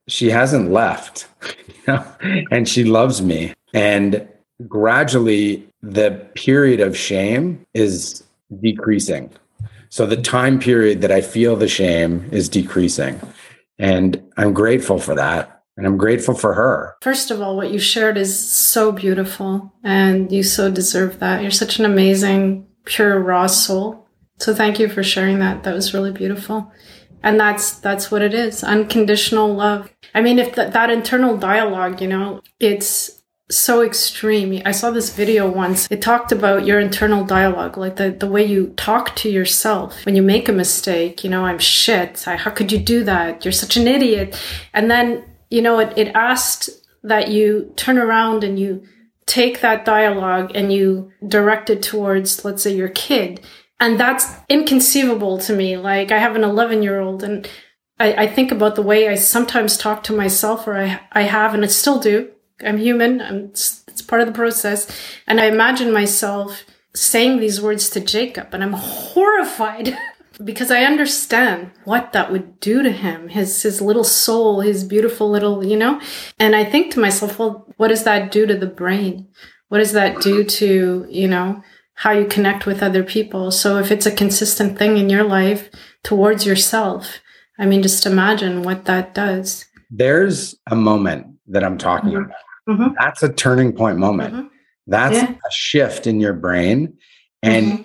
she 0.07 0.29
hasn't 0.29 0.71
left, 0.71 1.27
you 1.67 1.75
know, 1.87 2.05
and 2.51 2.69
she 2.69 2.83
loves 2.83 3.21
me. 3.21 3.53
And 3.73 4.27
gradually, 4.67 5.67
the 5.81 6.11
period 6.35 6.79
of 6.79 6.95
shame 6.95 7.65
is 7.73 8.23
decreasing. 8.61 9.31
So 9.89 10.05
the 10.05 10.21
time 10.21 10.59
period 10.59 11.01
that 11.01 11.11
I 11.11 11.21
feel 11.21 11.55
the 11.55 11.67
shame 11.67 12.29
is 12.31 12.47
decreasing. 12.49 13.19
And 13.79 14.21
I'm 14.37 14.53
grateful 14.53 14.99
for 14.99 15.15
that. 15.15 15.63
And 15.75 15.87
I'm 15.87 15.97
grateful 15.97 16.35
for 16.35 16.53
her. 16.53 16.95
First 17.01 17.31
of 17.31 17.41
all, 17.41 17.55
what 17.55 17.71
you 17.71 17.79
shared 17.79 18.17
is 18.17 18.37
so 18.37 18.91
beautiful 18.91 19.73
and 19.83 20.29
you 20.31 20.43
so 20.43 20.69
deserve 20.69 21.19
that. 21.19 21.41
You're 21.41 21.51
such 21.51 21.79
an 21.79 21.85
amazing, 21.85 22.67
pure, 22.83 23.17
raw 23.17 23.47
soul. 23.47 24.05
So 24.39 24.53
thank 24.53 24.77
you 24.77 24.89
for 24.89 25.03
sharing 25.03 25.39
that. 25.39 25.63
That 25.63 25.73
was 25.73 25.93
really 25.93 26.11
beautiful 26.11 26.71
and 27.23 27.39
that's 27.39 27.73
that's 27.79 28.11
what 28.11 28.21
it 28.21 28.33
is 28.33 28.63
unconditional 28.63 29.53
love. 29.53 29.89
I 30.13 30.21
mean 30.21 30.39
if 30.39 30.55
th- 30.55 30.73
that 30.73 30.89
internal 30.89 31.37
dialogue 31.37 32.01
you 32.01 32.07
know 32.07 32.41
it's 32.59 33.19
so 33.51 33.81
extreme. 33.81 34.61
I 34.63 34.71
saw 34.71 34.91
this 34.91 35.15
video 35.15 35.49
once. 35.49 35.87
It 35.89 36.03
talked 36.03 36.31
about 36.31 36.67
your 36.67 36.79
internal 36.79 37.23
dialogue 37.23 37.77
like 37.77 37.95
the, 37.95 38.11
the 38.11 38.27
way 38.27 38.45
you 38.45 38.73
talk 38.77 39.15
to 39.17 39.29
yourself 39.29 40.05
when 40.05 40.15
you 40.15 40.21
make 40.21 40.47
a 40.47 40.51
mistake 40.53 41.23
you 41.23 41.29
know 41.29 41.45
i'm 41.45 41.59
shit. 41.59 42.27
I, 42.27 42.35
how 42.35 42.51
could 42.51 42.71
you 42.71 42.79
do 42.79 43.03
that? 43.05 43.43
You're 43.43 43.51
such 43.51 43.75
an 43.77 43.87
idiot. 43.87 44.39
And 44.73 44.89
then 44.89 45.25
you 45.49 45.61
know 45.61 45.79
it, 45.79 45.97
it 45.97 46.09
asked 46.15 46.69
that 47.03 47.29
you 47.29 47.73
turn 47.75 47.97
around 47.97 48.43
and 48.43 48.59
you 48.59 48.83
take 49.25 49.61
that 49.61 49.85
dialogue 49.85 50.51
and 50.55 50.73
you 50.73 51.11
direct 51.27 51.69
it 51.69 51.83
towards 51.83 52.43
let's 52.43 52.63
say 52.63 52.75
your 52.75 52.89
kid 52.89 53.41
and 53.79 53.99
that's 53.99 54.33
inconceivable 54.49 55.37
to 55.39 55.55
me. 55.55 55.77
Like 55.77 56.11
I 56.11 56.19
have 56.19 56.35
an 56.35 56.43
11 56.43 56.83
year 56.83 56.99
old 56.99 57.23
and 57.23 57.49
I, 57.99 58.23
I, 58.23 58.27
think 58.27 58.51
about 58.51 58.75
the 58.75 58.81
way 58.81 59.09
I 59.09 59.15
sometimes 59.15 59.77
talk 59.77 60.03
to 60.03 60.15
myself 60.15 60.67
or 60.67 60.77
I, 60.77 61.01
I 61.11 61.23
have, 61.23 61.53
and 61.53 61.63
I 61.63 61.67
still 61.67 61.99
do. 61.99 62.31
I'm 62.61 62.77
human. 62.77 63.21
I'm, 63.21 63.45
it's, 63.45 63.83
it's 63.87 64.01
part 64.01 64.21
of 64.21 64.27
the 64.27 64.33
process. 64.33 64.89
And 65.27 65.39
I 65.39 65.45
imagine 65.45 65.91
myself 65.91 66.63
saying 66.95 67.39
these 67.39 67.61
words 67.61 67.89
to 67.91 67.99
Jacob 67.99 68.53
and 68.53 68.63
I'm 68.63 68.73
horrified 68.73 69.97
because 70.43 70.71
I 70.71 70.83
understand 70.83 71.71
what 71.83 72.13
that 72.13 72.31
would 72.31 72.59
do 72.61 72.81
to 72.81 72.91
him, 72.91 73.27
his, 73.27 73.61
his 73.61 73.81
little 73.81 74.05
soul, 74.05 74.61
his 74.61 74.85
beautiful 74.85 75.29
little, 75.29 75.65
you 75.65 75.75
know? 75.75 76.01
And 76.39 76.55
I 76.55 76.63
think 76.63 76.93
to 76.93 76.99
myself, 77.01 77.37
well, 77.37 77.67
what 77.75 77.89
does 77.89 78.05
that 78.05 78.31
do 78.31 78.45
to 78.45 78.55
the 78.55 78.65
brain? 78.65 79.27
What 79.67 79.79
does 79.79 79.91
that 79.91 80.21
do 80.21 80.43
to, 80.45 81.05
you 81.09 81.27
know, 81.27 81.61
how 81.99 82.11
you 82.11 82.25
connect 82.25 82.65
with 82.65 82.81
other 82.81 83.03
people. 83.03 83.51
So 83.51 83.77
if 83.77 83.91
it's 83.91 84.05
a 84.05 84.11
consistent 84.11 84.79
thing 84.79 84.95
in 84.95 85.09
your 85.09 85.25
life 85.25 85.69
towards 86.01 86.45
yourself, 86.45 87.19
I 87.57 87.65
mean, 87.65 87.83
just 87.83 88.05
imagine 88.05 88.63
what 88.63 88.85
that 88.85 89.13
does. 89.13 89.65
There's 89.91 90.55
a 90.71 90.77
moment 90.77 91.27
that 91.47 91.61
I'm 91.61 91.77
talking 91.77 92.11
mm-hmm. 92.11 92.23
about. 92.23 92.37
Mm-hmm. 92.69 92.93
That's 92.97 93.21
a 93.21 93.33
turning 93.33 93.73
point 93.73 93.97
moment. 93.97 94.33
Mm-hmm. 94.33 94.47
That's 94.87 95.17
yeah. 95.17 95.31
a 95.31 95.51
shift 95.51 96.07
in 96.07 96.21
your 96.21 96.31
brain. 96.31 96.97
And 97.43 97.65
mm-hmm. 97.65 97.83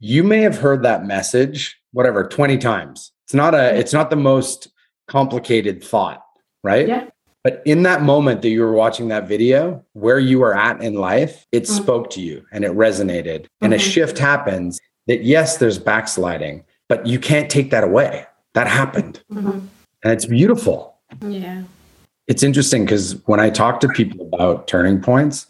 you 0.00 0.24
may 0.24 0.40
have 0.40 0.58
heard 0.58 0.82
that 0.82 1.06
message, 1.06 1.78
whatever, 1.92 2.26
20 2.26 2.58
times. 2.58 3.12
It's 3.26 3.34
not 3.34 3.54
a, 3.54 3.78
it's 3.78 3.92
not 3.92 4.10
the 4.10 4.16
most 4.16 4.72
complicated 5.06 5.84
thought, 5.84 6.20
right? 6.64 6.88
Yeah. 6.88 7.06
But 7.44 7.62
in 7.64 7.82
that 7.82 8.02
moment 8.02 8.42
that 8.42 8.50
you 8.50 8.60
were 8.60 8.72
watching 8.72 9.08
that 9.08 9.26
video, 9.26 9.84
where 9.94 10.18
you 10.18 10.38
were 10.38 10.56
at 10.56 10.80
in 10.82 10.94
life, 10.94 11.46
it 11.50 11.64
mm-hmm. 11.64 11.82
spoke 11.82 12.10
to 12.10 12.20
you 12.20 12.44
and 12.52 12.64
it 12.64 12.70
resonated. 12.72 13.46
And 13.60 13.74
a 13.74 13.76
mm-hmm. 13.76 13.90
shift 13.90 14.18
happens 14.18 14.80
that, 15.08 15.24
yes, 15.24 15.56
there's 15.56 15.78
backsliding, 15.78 16.64
but 16.88 17.06
you 17.06 17.18
can't 17.18 17.50
take 17.50 17.70
that 17.70 17.82
away. 17.82 18.26
That 18.54 18.68
happened. 18.68 19.22
Mm-hmm. 19.32 19.66
And 20.04 20.12
it's 20.12 20.26
beautiful. 20.26 20.96
Yeah. 21.20 21.64
It's 22.28 22.44
interesting 22.44 22.84
because 22.84 23.20
when 23.26 23.40
I 23.40 23.50
talk 23.50 23.80
to 23.80 23.88
people 23.88 24.28
about 24.32 24.68
turning 24.68 25.00
points, 25.00 25.46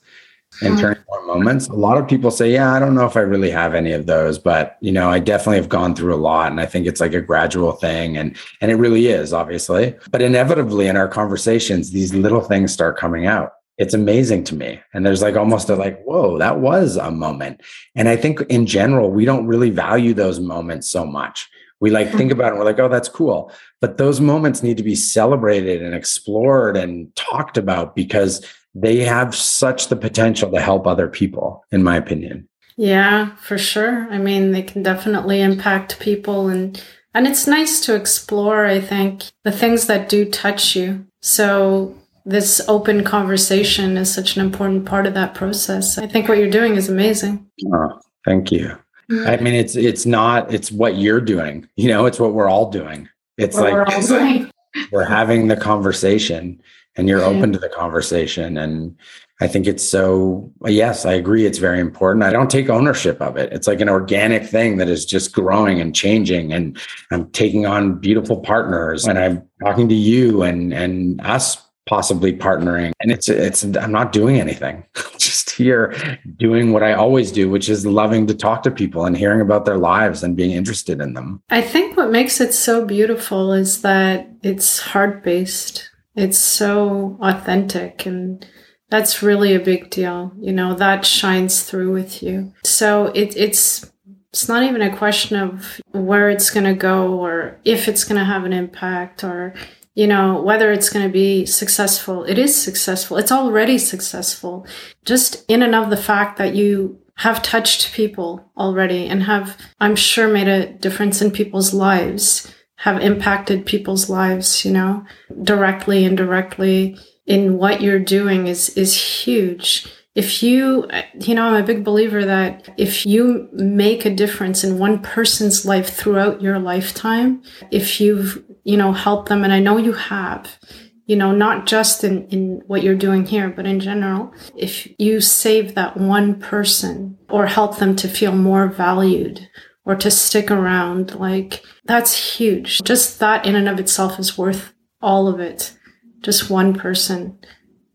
and 0.60 0.74
mm-hmm. 0.74 0.80
turning 0.80 1.02
point 1.04 1.26
moments. 1.26 1.68
A 1.68 1.74
lot 1.74 1.98
of 1.98 2.06
people 2.06 2.30
say, 2.30 2.52
"Yeah, 2.52 2.72
I 2.72 2.78
don't 2.78 2.94
know 2.94 3.06
if 3.06 3.16
I 3.16 3.20
really 3.20 3.50
have 3.50 3.74
any 3.74 3.92
of 3.92 4.06
those, 4.06 4.38
but 4.38 4.76
you 4.80 4.92
know, 4.92 5.08
I 5.08 5.18
definitely 5.18 5.56
have 5.56 5.68
gone 5.68 5.94
through 5.94 6.14
a 6.14 6.16
lot, 6.16 6.50
and 6.50 6.60
I 6.60 6.66
think 6.66 6.86
it's 6.86 7.00
like 7.00 7.14
a 7.14 7.20
gradual 7.20 7.72
thing, 7.72 8.16
and 8.16 8.36
and 8.60 8.70
it 8.70 8.76
really 8.76 9.06
is, 9.06 9.32
obviously. 9.32 9.94
But 10.10 10.22
inevitably, 10.22 10.88
in 10.88 10.96
our 10.96 11.08
conversations, 11.08 11.90
these 11.90 12.14
little 12.14 12.42
things 12.42 12.72
start 12.72 12.98
coming 12.98 13.26
out. 13.26 13.52
It's 13.78 13.94
amazing 13.94 14.44
to 14.44 14.54
me, 14.54 14.80
and 14.92 15.06
there's 15.06 15.22
like 15.22 15.36
almost 15.36 15.70
a 15.70 15.76
like, 15.76 16.02
whoa, 16.04 16.38
that 16.38 16.60
was 16.60 16.96
a 16.96 17.10
moment. 17.10 17.62
And 17.94 18.08
I 18.08 18.16
think 18.16 18.40
in 18.42 18.66
general, 18.66 19.10
we 19.10 19.24
don't 19.24 19.46
really 19.46 19.70
value 19.70 20.14
those 20.14 20.38
moments 20.40 20.90
so 20.90 21.06
much. 21.06 21.48
We 21.80 21.90
like 21.90 22.10
think 22.10 22.30
mm-hmm. 22.30 22.38
about 22.38 22.46
it, 22.46 22.50
and 22.50 22.58
we're 22.58 22.64
like, 22.64 22.78
oh, 22.78 22.88
that's 22.88 23.08
cool. 23.08 23.50
But 23.80 23.96
those 23.96 24.20
moments 24.20 24.62
need 24.62 24.76
to 24.76 24.84
be 24.84 24.94
celebrated 24.94 25.82
and 25.82 25.94
explored 25.94 26.76
and 26.76 27.14
talked 27.16 27.56
about 27.56 27.96
because 27.96 28.46
they 28.74 28.98
have 28.98 29.34
such 29.34 29.88
the 29.88 29.96
potential 29.96 30.50
to 30.50 30.60
help 30.60 30.86
other 30.86 31.08
people, 31.08 31.64
in 31.70 31.82
my 31.82 31.96
opinion. 31.96 32.48
Yeah, 32.76 33.34
for 33.36 33.58
sure. 33.58 34.08
I 34.10 34.18
mean, 34.18 34.52
they 34.52 34.62
can 34.62 34.82
definitely 34.82 35.40
impact 35.40 36.00
people 36.00 36.48
and 36.48 36.82
and 37.14 37.26
it's 37.26 37.46
nice 37.46 37.80
to 37.80 37.94
explore, 37.94 38.64
I 38.64 38.80
think, 38.80 39.24
the 39.44 39.52
things 39.52 39.86
that 39.86 40.08
do 40.08 40.24
touch 40.24 40.74
you. 40.74 41.06
So 41.20 41.94
this 42.24 42.60
open 42.68 43.04
conversation 43.04 43.98
is 43.98 44.12
such 44.12 44.36
an 44.36 44.42
important 44.42 44.86
part 44.86 45.06
of 45.06 45.12
that 45.14 45.34
process. 45.34 45.98
I 45.98 46.06
think 46.06 46.28
what 46.28 46.38
you're 46.38 46.48
doing 46.48 46.76
is 46.76 46.88
amazing. 46.88 47.46
Oh, 47.72 48.00
thank 48.24 48.50
you. 48.50 48.78
Mm-hmm. 49.10 49.28
I 49.28 49.36
mean, 49.38 49.54
it's 49.54 49.76
it's 49.76 50.06
not 50.06 50.52
it's 50.54 50.72
what 50.72 50.96
you're 50.96 51.20
doing. 51.20 51.68
You 51.76 51.88
know, 51.88 52.06
it's 52.06 52.18
what 52.18 52.32
we're 52.32 52.48
all 52.48 52.70
doing. 52.70 53.08
It's 53.36 53.56
what 53.56 53.72
like 53.72 54.08
we're, 54.08 54.50
we're 54.92 55.04
having 55.04 55.48
the 55.48 55.56
conversation 55.56 56.62
and 56.96 57.08
you're 57.08 57.22
open 57.22 57.52
to 57.52 57.58
the 57.58 57.68
conversation 57.68 58.56
and 58.58 58.96
i 59.40 59.46
think 59.46 59.66
it's 59.66 59.82
so 59.82 60.50
yes 60.66 61.04
i 61.06 61.12
agree 61.12 61.46
it's 61.46 61.58
very 61.58 61.80
important. 61.80 62.24
I 62.24 62.30
don't 62.30 62.50
take 62.50 62.68
ownership 62.68 63.20
of 63.20 63.36
it. 63.36 63.52
It's 63.52 63.66
like 63.66 63.80
an 63.80 63.88
organic 63.88 64.44
thing 64.44 64.76
that 64.78 64.88
is 64.88 65.04
just 65.04 65.32
growing 65.32 65.80
and 65.80 65.94
changing 65.94 66.52
and 66.52 66.78
i'm 67.10 67.30
taking 67.30 67.66
on 67.66 67.98
beautiful 67.98 68.40
partners 68.40 69.06
and 69.06 69.18
i'm 69.18 69.42
talking 69.62 69.88
to 69.88 69.94
you 69.94 70.42
and 70.42 70.72
and 70.72 71.20
us 71.22 71.62
possibly 71.86 72.32
partnering 72.32 72.92
and 73.00 73.10
it's 73.10 73.28
it's 73.28 73.64
i'm 73.64 73.92
not 73.92 74.12
doing 74.12 74.38
anything. 74.38 74.84
Just 75.18 75.50
here 75.50 76.18
doing 76.36 76.72
what 76.72 76.82
i 76.82 76.92
always 76.92 77.30
do 77.32 77.48
which 77.50 77.68
is 77.68 77.84
loving 77.86 78.26
to 78.26 78.34
talk 78.34 78.62
to 78.62 78.70
people 78.70 79.04
and 79.04 79.16
hearing 79.16 79.40
about 79.40 79.64
their 79.64 79.78
lives 79.78 80.22
and 80.22 80.36
being 80.36 80.52
interested 80.52 81.00
in 81.00 81.14
them. 81.14 81.42
I 81.50 81.60
think 81.60 81.96
what 81.96 82.10
makes 82.10 82.40
it 82.40 82.54
so 82.54 82.84
beautiful 82.84 83.52
is 83.52 83.82
that 83.82 84.28
it's 84.42 84.78
heart 84.78 85.22
based 85.22 85.90
it's 86.14 86.38
so 86.38 87.18
authentic 87.20 88.06
and 88.06 88.46
that's 88.90 89.22
really 89.22 89.54
a 89.54 89.60
big 89.60 89.88
deal. 89.88 90.32
You 90.38 90.52
know, 90.52 90.74
that 90.74 91.06
shines 91.06 91.62
through 91.62 91.92
with 91.92 92.22
you. 92.22 92.52
So 92.62 93.06
it, 93.06 93.34
it's, 93.36 93.90
it's 94.30 94.48
not 94.48 94.64
even 94.64 94.82
a 94.82 94.96
question 94.96 95.38
of 95.38 95.80
where 95.92 96.28
it's 96.28 96.50
going 96.50 96.66
to 96.66 96.74
go 96.74 97.14
or 97.18 97.58
if 97.64 97.88
it's 97.88 98.04
going 98.04 98.18
to 98.18 98.24
have 98.24 98.44
an 98.44 98.52
impact 98.52 99.24
or, 99.24 99.54
you 99.94 100.06
know, 100.06 100.42
whether 100.42 100.72
it's 100.72 100.90
going 100.90 101.06
to 101.06 101.12
be 101.12 101.46
successful. 101.46 102.24
It 102.24 102.38
is 102.38 102.54
successful. 102.54 103.16
It's 103.16 103.32
already 103.32 103.78
successful. 103.78 104.66
Just 105.06 105.44
in 105.48 105.62
and 105.62 105.74
of 105.74 105.88
the 105.88 105.96
fact 105.96 106.36
that 106.36 106.54
you 106.54 106.98
have 107.16 107.42
touched 107.42 107.94
people 107.94 108.50
already 108.58 109.06
and 109.06 109.22
have, 109.22 109.56
I'm 109.80 109.96
sure, 109.96 110.28
made 110.28 110.48
a 110.48 110.72
difference 110.72 111.22
in 111.22 111.30
people's 111.30 111.72
lives 111.72 112.52
have 112.82 113.00
impacted 113.00 113.64
people's 113.64 114.10
lives, 114.10 114.64
you 114.64 114.72
know, 114.72 115.04
directly, 115.44 116.04
and 116.04 116.18
indirectly 116.18 116.98
in 117.26 117.56
what 117.56 117.80
you're 117.80 118.00
doing 118.00 118.48
is, 118.48 118.70
is 118.70 118.96
huge. 118.96 119.86
If 120.16 120.42
you, 120.42 120.90
you 121.20 121.36
know, 121.36 121.44
I'm 121.44 121.62
a 121.62 121.66
big 121.66 121.84
believer 121.84 122.24
that 122.24 122.68
if 122.76 123.06
you 123.06 123.48
make 123.52 124.04
a 124.04 124.12
difference 124.12 124.64
in 124.64 124.80
one 124.80 125.00
person's 125.00 125.64
life 125.64 125.90
throughout 125.94 126.42
your 126.42 126.58
lifetime, 126.58 127.44
if 127.70 128.00
you've, 128.00 128.42
you 128.64 128.76
know, 128.76 128.92
helped 128.92 129.28
them, 129.28 129.44
and 129.44 129.52
I 129.52 129.60
know 129.60 129.76
you 129.76 129.92
have, 129.92 130.58
you 131.06 131.14
know, 131.14 131.30
not 131.30 131.66
just 131.66 132.02
in, 132.02 132.26
in 132.30 132.62
what 132.66 132.82
you're 132.82 132.96
doing 132.96 133.24
here, 133.24 133.48
but 133.48 133.64
in 133.64 133.78
general, 133.78 134.34
if 134.56 134.88
you 134.98 135.20
save 135.20 135.76
that 135.76 135.96
one 135.96 136.40
person 136.40 137.16
or 137.30 137.46
help 137.46 137.78
them 137.78 137.94
to 137.94 138.08
feel 138.08 138.32
more 138.32 138.66
valued 138.66 139.48
or 139.84 139.96
to 139.96 140.10
stick 140.10 140.50
around, 140.50 141.14
like 141.14 141.62
that's 141.84 142.36
huge. 142.36 142.80
Just 142.84 143.18
that 143.20 143.46
in 143.46 143.56
and 143.56 143.68
of 143.68 143.80
itself 143.80 144.18
is 144.18 144.38
worth 144.38 144.72
all 145.00 145.28
of 145.28 145.40
it. 145.40 145.76
Just 146.20 146.50
one 146.50 146.74
person. 146.74 147.38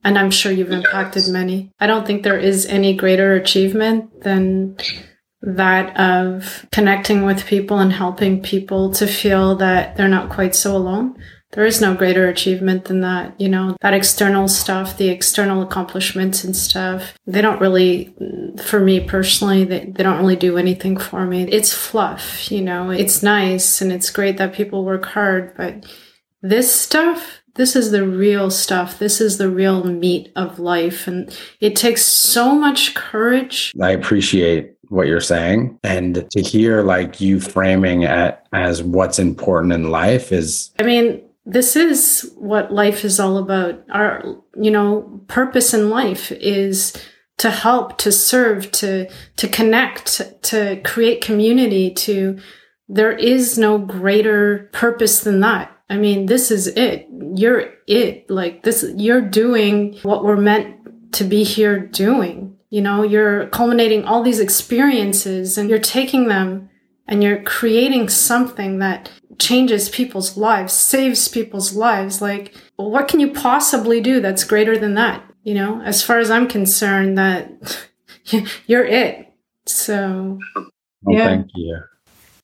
And 0.04 0.18
I'm 0.18 0.32
sure 0.32 0.52
you've 0.52 0.72
impacted 0.72 1.24
yes. 1.24 1.30
many. 1.30 1.72
I 1.80 1.88
don't 1.88 2.06
think 2.06 2.24
there 2.24 2.40
is 2.40 2.66
any 2.66 2.96
greater 2.96 3.34
achievement 3.34 4.22
than 4.22 4.78
that 5.42 5.98
of 5.98 6.66
connecting 6.72 7.26
with 7.26 7.46
people 7.46 7.80
and 7.80 7.94
helping 7.94 8.42
people 8.42 8.92
to 8.94 9.08
feel 9.08 9.56
that 9.56 9.96
they're 9.96 10.08
not 10.08 10.30
quite 10.30 10.56
so 10.56 10.76
alone 10.76 11.16
there 11.52 11.66
is 11.66 11.80
no 11.80 11.96
greater 11.96 12.28
achievement 12.28 12.86
than 12.86 13.02
that. 13.02 13.40
You 13.40 13.50
know, 13.50 13.78
that 13.82 13.94
external 13.94 14.48
stuff, 14.48 14.98
the 14.98 15.10
external 15.10 15.62
accomplishments 15.62 16.44
and 16.44 16.56
stuff, 16.56 17.14
they 17.26 17.42
don't 17.42 17.62
really, 17.62 18.14
for 18.64 18.80
me 18.80 19.00
personally, 19.00 19.64
they, 19.64 19.86
they 19.86 20.04
don't 20.04 20.20
really 20.20 20.36
do 20.36 20.58
anything 20.58 20.98
for 20.98 21.26
me. 21.26 21.44
It's 21.44 21.74
fluff, 21.74 22.52
you 22.52 22.62
know, 22.62 22.90
it's 22.90 23.24
nice 23.24 23.82
and 23.82 23.92
it's 23.92 24.10
great 24.10 24.38
that 24.38 24.54
people 24.54 24.84
work 24.84 25.06
hard, 25.06 25.56
but 25.56 25.86
this 26.42 26.74
stuff, 26.74 27.42
this 27.56 27.76
is 27.76 27.92
the 27.92 28.06
real 28.06 28.52
stuff. 28.52 29.00
This 29.00 29.20
is 29.20 29.38
the 29.38 29.50
real 29.50 29.84
meat 29.84 30.32
of 30.36 30.60
life. 30.60 31.08
And 31.08 31.36
it 31.60 31.76
takes 31.76 32.04
so 32.04 32.54
much 32.54 32.94
courage. 32.94 33.74
I 33.82 33.92
appreciate 33.92 34.74
what 34.90 35.08
you're 35.08 35.20
saying 35.20 35.78
and 35.84 36.30
to 36.32 36.42
hear 36.42 36.82
like 36.82 37.20
you 37.20 37.40
framing 37.40 38.04
it 38.04 38.40
as 38.54 38.82
what's 38.82 39.20
important 39.20 39.74
in 39.74 39.92
life 39.92 40.32
is 40.32 40.72
i 40.80 40.84
mean 40.84 41.22
this 41.48 41.78
is 41.78 42.30
what 42.36 42.74
life 42.74 43.06
is 43.06 43.22
all 43.22 43.38
about. 43.38 43.82
Our, 43.90 44.36
you 44.56 44.70
know, 44.70 45.22
purpose 45.28 45.74
in 45.74 45.90
life 45.90 46.30
is 46.34 46.94
to 47.38 47.50
help, 47.50 47.98
to 48.00 48.12
serve, 48.12 48.70
to, 48.74 49.10
to 49.38 49.48
connect, 49.48 50.22
to 50.44 50.82
create 50.84 51.22
community, 51.22 51.94
to, 51.94 52.38
there 52.90 53.14
is 53.14 53.58
no 53.58 53.78
greater 53.78 54.70
purpose 54.74 55.22
than 55.22 55.40
that. 55.40 55.72
I 55.90 55.96
mean, 55.96 56.26
this 56.26 56.52
is 56.52 56.68
it. 56.68 57.08
You're 57.36 57.74
it. 57.88 58.30
Like 58.30 58.64
this, 58.64 58.86
you're 58.98 59.22
doing 59.22 59.98
what 60.04 60.26
we're 60.26 60.36
meant 60.36 61.14
to 61.14 61.24
be 61.24 61.44
here 61.46 61.80
doing. 61.80 62.58
You 62.70 62.82
know, 62.82 63.04
you're 63.04 63.48
culminating 63.48 64.04
all 64.04 64.22
these 64.22 64.42
experiences 64.42 65.58
and 65.58 65.70
you're 65.70 65.80
taking 65.80 66.28
them 66.28 66.70
and 67.08 67.24
you're 67.24 67.42
creating 67.44 68.10
something 68.10 68.80
that 68.80 69.10
changes 69.40 69.90
people's 69.90 70.38
lives, 70.38 70.74
saves 70.74 71.28
people's 71.28 71.74
lives. 71.74 72.22
Like, 72.22 72.56
what 72.76 73.08
can 73.08 73.20
you 73.20 73.32
possibly 73.32 74.02
do 74.02 74.20
that's 74.20 74.44
greater 74.44 74.78
than 74.78 74.96
that? 74.96 75.24
You 75.44 75.54
know, 75.54 75.82
as 75.82 76.04
far 76.04 76.20
as 76.20 76.30
I'm 76.30 76.48
concerned, 76.48 77.18
that 77.18 77.50
you're 78.68 78.86
it. 78.86 79.34
So, 79.66 80.40
well, 81.04 81.18
yeah. 81.18 81.26
thank 81.26 81.48
you. 81.56 81.80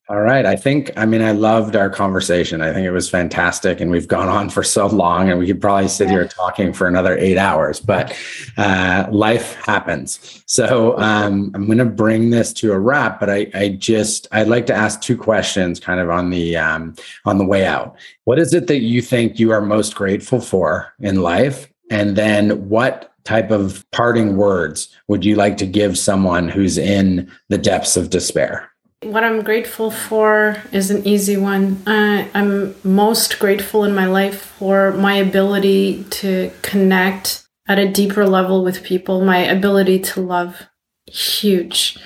All 0.09 0.19
right. 0.19 0.45
I 0.45 0.57
think, 0.57 0.91
I 0.97 1.05
mean, 1.05 1.21
I 1.21 1.31
loved 1.31 1.77
our 1.77 1.89
conversation. 1.89 2.61
I 2.61 2.73
think 2.73 2.85
it 2.85 2.91
was 2.91 3.09
fantastic. 3.09 3.79
And 3.79 3.89
we've 3.89 4.07
gone 4.07 4.27
on 4.27 4.49
for 4.51 4.61
so 4.61 4.87
long, 4.87 5.29
and 5.29 5.39
we 5.39 5.47
could 5.47 5.61
probably 5.61 5.87
sit 5.87 6.09
here 6.09 6.27
talking 6.27 6.73
for 6.73 6.87
another 6.87 7.17
eight 7.17 7.37
hours, 7.37 7.79
but 7.79 8.13
uh, 8.57 9.07
life 9.11 9.55
happens. 9.65 10.43
So 10.45 10.97
um, 10.99 11.51
I'm 11.55 11.67
going 11.67 11.77
to 11.77 11.85
bring 11.85 12.31
this 12.31 12.51
to 12.53 12.73
a 12.73 12.79
wrap, 12.79 13.17
but 13.17 13.29
I, 13.29 13.49
I, 13.53 13.69
just, 13.69 14.27
I'd 14.33 14.49
like 14.49 14.65
to 14.65 14.73
ask 14.73 14.99
two 14.99 15.17
questions 15.17 15.79
kind 15.79 16.01
of 16.01 16.09
on 16.09 16.31
the, 16.31 16.57
um, 16.57 16.95
on 17.23 17.37
the 17.37 17.45
way 17.45 17.65
out. 17.65 17.95
What 18.25 18.39
is 18.39 18.53
it 18.53 18.67
that 18.67 18.81
you 18.81 19.01
think 19.01 19.39
you 19.39 19.51
are 19.51 19.61
most 19.61 19.95
grateful 19.95 20.41
for 20.41 20.93
in 20.99 21.21
life? 21.21 21.69
And 21.89 22.17
then 22.17 22.67
what 22.67 23.13
type 23.23 23.51
of 23.51 23.89
parting 23.91 24.35
words 24.35 24.89
would 25.07 25.23
you 25.23 25.37
like 25.37 25.55
to 25.57 25.65
give 25.65 25.97
someone 25.97 26.49
who's 26.49 26.77
in 26.77 27.31
the 27.47 27.57
depths 27.57 27.95
of 27.95 28.09
despair? 28.09 28.69
What 29.03 29.23
I'm 29.23 29.43
grateful 29.43 29.91
for 29.91 30.61
is 30.71 30.89
an 30.89 31.05
easy 31.05 31.37
one. 31.37 31.81
Uh, 31.87 32.27
I'm 32.33 32.75
most 32.83 33.39
grateful 33.39 33.83
in 33.83 33.93
my 33.93 34.05
life 34.05 34.41
for 34.41 34.91
my 34.93 35.15
ability 35.15 36.05
to 36.21 36.51
connect 36.61 37.45
at 37.67 37.79
a 37.79 37.91
deeper 37.91 38.25
level 38.25 38.63
with 38.63 38.83
people, 38.83 39.23
my 39.23 39.37
ability 39.37 39.99
to 39.99 40.21
love. 40.21 40.63
Huge. 41.05 41.97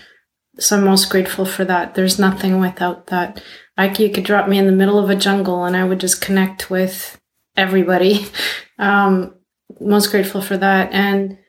So 0.60 0.77
I'm 0.77 0.86
most 0.86 1.10
grateful 1.10 1.45
for 1.45 1.65
that. 1.65 1.95
There's 1.95 2.19
nothing 2.19 2.60
without 2.60 3.07
that. 3.07 3.41
Like 3.77 3.99
you 3.99 4.10
could 4.10 4.23
drop 4.23 4.47
me 4.47 4.57
in 4.57 4.65
the 4.65 4.71
middle 4.71 4.97
of 4.97 5.10
a 5.10 5.15
jungle 5.15 5.65
and 5.65 5.77
I 5.77 5.83
would 5.83 5.99
just 5.99 6.21
connect 6.21 6.69
with 6.69 7.19
everybody. 7.55 8.27
Um, 8.79 9.33
most 9.81 10.12
grateful 10.12 10.39
for 10.39 10.55
that. 10.55 10.93
And 10.93 11.39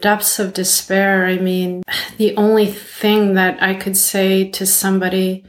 depths 0.00 0.38
of 0.38 0.52
despair. 0.52 1.26
I 1.26 1.38
mean, 1.38 1.82
the 2.16 2.36
only 2.36 2.66
thing 2.66 3.34
that 3.34 3.62
I 3.62 3.74
could 3.74 3.96
say 3.96 4.50
to 4.50 4.66
somebody 4.66 5.44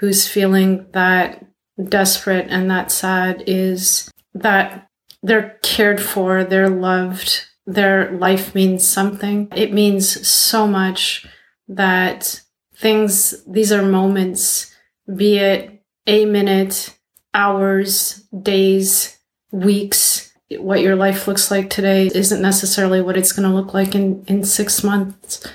who's 0.00 0.28
feeling 0.28 0.86
that 0.92 1.44
desperate 1.88 2.46
and 2.48 2.70
that 2.70 2.90
sad 2.90 3.44
is 3.46 4.10
that 4.34 4.88
they're 5.22 5.58
cared 5.62 6.00
for, 6.00 6.44
they're 6.44 6.68
loved, 6.68 7.44
their 7.66 8.12
life 8.12 8.54
means 8.54 8.86
something. 8.86 9.48
It 9.54 9.72
means 9.72 10.26
so 10.26 10.66
much 10.66 11.26
that 11.68 12.40
things, 12.74 13.44
these 13.44 13.72
are 13.72 13.82
moments, 13.82 14.74
be 15.14 15.38
it 15.38 15.82
a 16.06 16.24
minute, 16.24 16.96
hours, 17.34 18.26
days, 18.42 19.18
weeks, 19.50 20.27
what 20.56 20.80
your 20.80 20.96
life 20.96 21.28
looks 21.28 21.50
like 21.50 21.68
today 21.68 22.10
isn't 22.14 22.40
necessarily 22.40 23.02
what 23.02 23.16
it's 23.16 23.32
going 23.32 23.48
to 23.48 23.54
look 23.54 23.74
like 23.74 23.94
in, 23.94 24.24
in 24.26 24.44
six 24.44 24.82
months. 24.82 25.46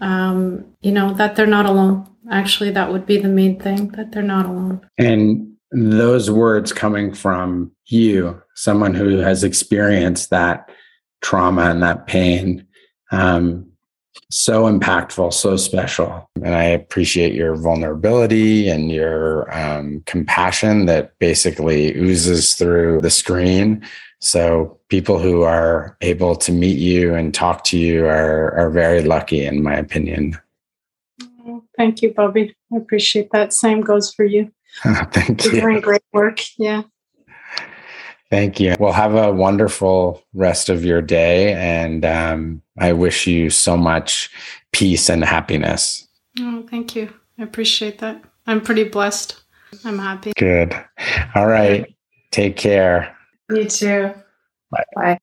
Um, 0.00 0.64
you 0.82 0.92
know, 0.92 1.14
that 1.14 1.36
they're 1.36 1.46
not 1.46 1.66
alone. 1.66 2.06
Actually, 2.30 2.70
that 2.72 2.92
would 2.92 3.06
be 3.06 3.18
the 3.18 3.28
main 3.28 3.58
thing 3.58 3.88
that 3.88 4.12
they're 4.12 4.22
not 4.22 4.46
alone. 4.46 4.86
And 4.98 5.54
those 5.72 6.30
words 6.30 6.72
coming 6.72 7.12
from 7.12 7.72
you, 7.86 8.40
someone 8.54 8.94
who 8.94 9.18
has 9.18 9.42
experienced 9.42 10.30
that 10.30 10.70
trauma 11.22 11.70
and 11.70 11.82
that 11.82 12.06
pain, 12.06 12.66
um, 13.10 13.66
so 14.30 14.64
impactful, 14.64 15.32
so 15.32 15.56
special. 15.56 16.28
And 16.36 16.54
I 16.54 16.64
appreciate 16.64 17.34
your 17.34 17.56
vulnerability 17.56 18.68
and 18.68 18.90
your 18.90 19.52
um, 19.56 20.02
compassion 20.06 20.86
that 20.86 21.18
basically 21.18 21.96
oozes 21.96 22.54
through 22.54 23.00
the 23.00 23.10
screen 23.10 23.84
so 24.20 24.78
people 24.88 25.18
who 25.18 25.42
are 25.42 25.96
able 26.00 26.36
to 26.36 26.52
meet 26.52 26.78
you 26.78 27.14
and 27.14 27.34
talk 27.34 27.64
to 27.64 27.78
you 27.78 28.06
are 28.06 28.52
are 28.54 28.70
very 28.70 29.02
lucky, 29.02 29.44
in 29.44 29.62
my 29.62 29.74
opinion. 29.74 30.38
Thank 31.76 32.02
you, 32.02 32.12
Bobby. 32.12 32.56
I 32.72 32.76
appreciate 32.76 33.30
that. 33.32 33.52
Same 33.52 33.80
goes 33.80 34.12
for 34.12 34.24
you. 34.24 34.50
Thank 34.82 35.44
You're 35.44 35.54
you. 35.54 35.60
doing 35.60 35.80
great 35.80 36.02
work. 36.12 36.40
Yeah. 36.58 36.82
Thank 38.30 38.58
you. 38.58 38.74
Well, 38.80 38.92
have 38.92 39.14
a 39.14 39.32
wonderful 39.32 40.22
rest 40.34 40.68
of 40.68 40.84
your 40.84 41.00
day, 41.00 41.52
and 41.52 42.04
um, 42.04 42.62
I 42.78 42.92
wish 42.92 43.26
you 43.26 43.50
so 43.50 43.76
much 43.76 44.30
peace 44.72 45.08
and 45.08 45.24
happiness. 45.24 46.08
Oh, 46.40 46.66
thank 46.68 46.96
you. 46.96 47.12
I 47.38 47.44
appreciate 47.44 47.98
that. 47.98 48.22
I'm 48.46 48.60
pretty 48.60 48.84
blessed. 48.84 49.40
I'm 49.84 49.98
happy. 49.98 50.32
Good. 50.36 50.74
All 51.34 51.46
right. 51.46 51.94
Take 52.32 52.56
care. 52.56 53.15
You 53.50 53.64
too. 53.64 54.12
Bye. 54.70 54.84
Bye. 54.96 55.18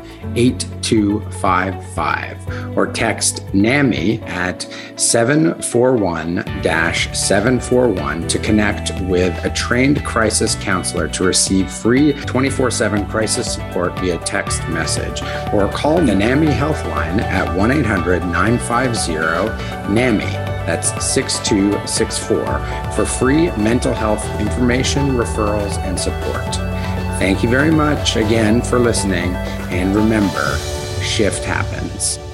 8255 0.92 2.77
or 2.77 2.87
text 2.87 3.42
NAMI 3.53 4.22
at 4.22 4.62
741 4.96 6.44
741 7.14 8.29
to 8.29 8.38
connect 8.38 8.92
with 9.03 9.44
a 9.44 9.51
trained 9.51 10.05
crisis 10.05 10.55
counselor 10.57 11.09
to 11.09 11.25
receive 11.25 11.70
free 11.70 12.12
24 12.12 12.70
7 12.70 13.07
crisis 13.07 13.55
support 13.55 13.99
via 13.99 14.18
text 14.18 14.66
message 14.68 15.22
or 15.53 15.68
call 15.72 16.01
the 16.01 16.14
NAMI 16.14 16.46
Healthline 16.46 17.20
at 17.20 17.57
1 17.57 17.70
800 17.70 18.20
950 18.20 19.92
NAMI. 19.92 20.25
That's 20.66 20.88
6264 21.05 22.92
for 22.92 23.07
free 23.07 23.51
mental 23.53 23.94
health 23.94 24.25
information, 24.40 25.11
referrals, 25.11 25.79
and 25.79 25.99
support. 25.99 26.57
Thank 27.18 27.42
you 27.42 27.49
very 27.49 27.70
much 27.70 28.16
again 28.16 28.61
for 28.61 28.79
listening. 28.79 29.35
And 29.70 29.94
remember, 29.94 30.59
shift 31.07 31.45
happens. 31.45 32.26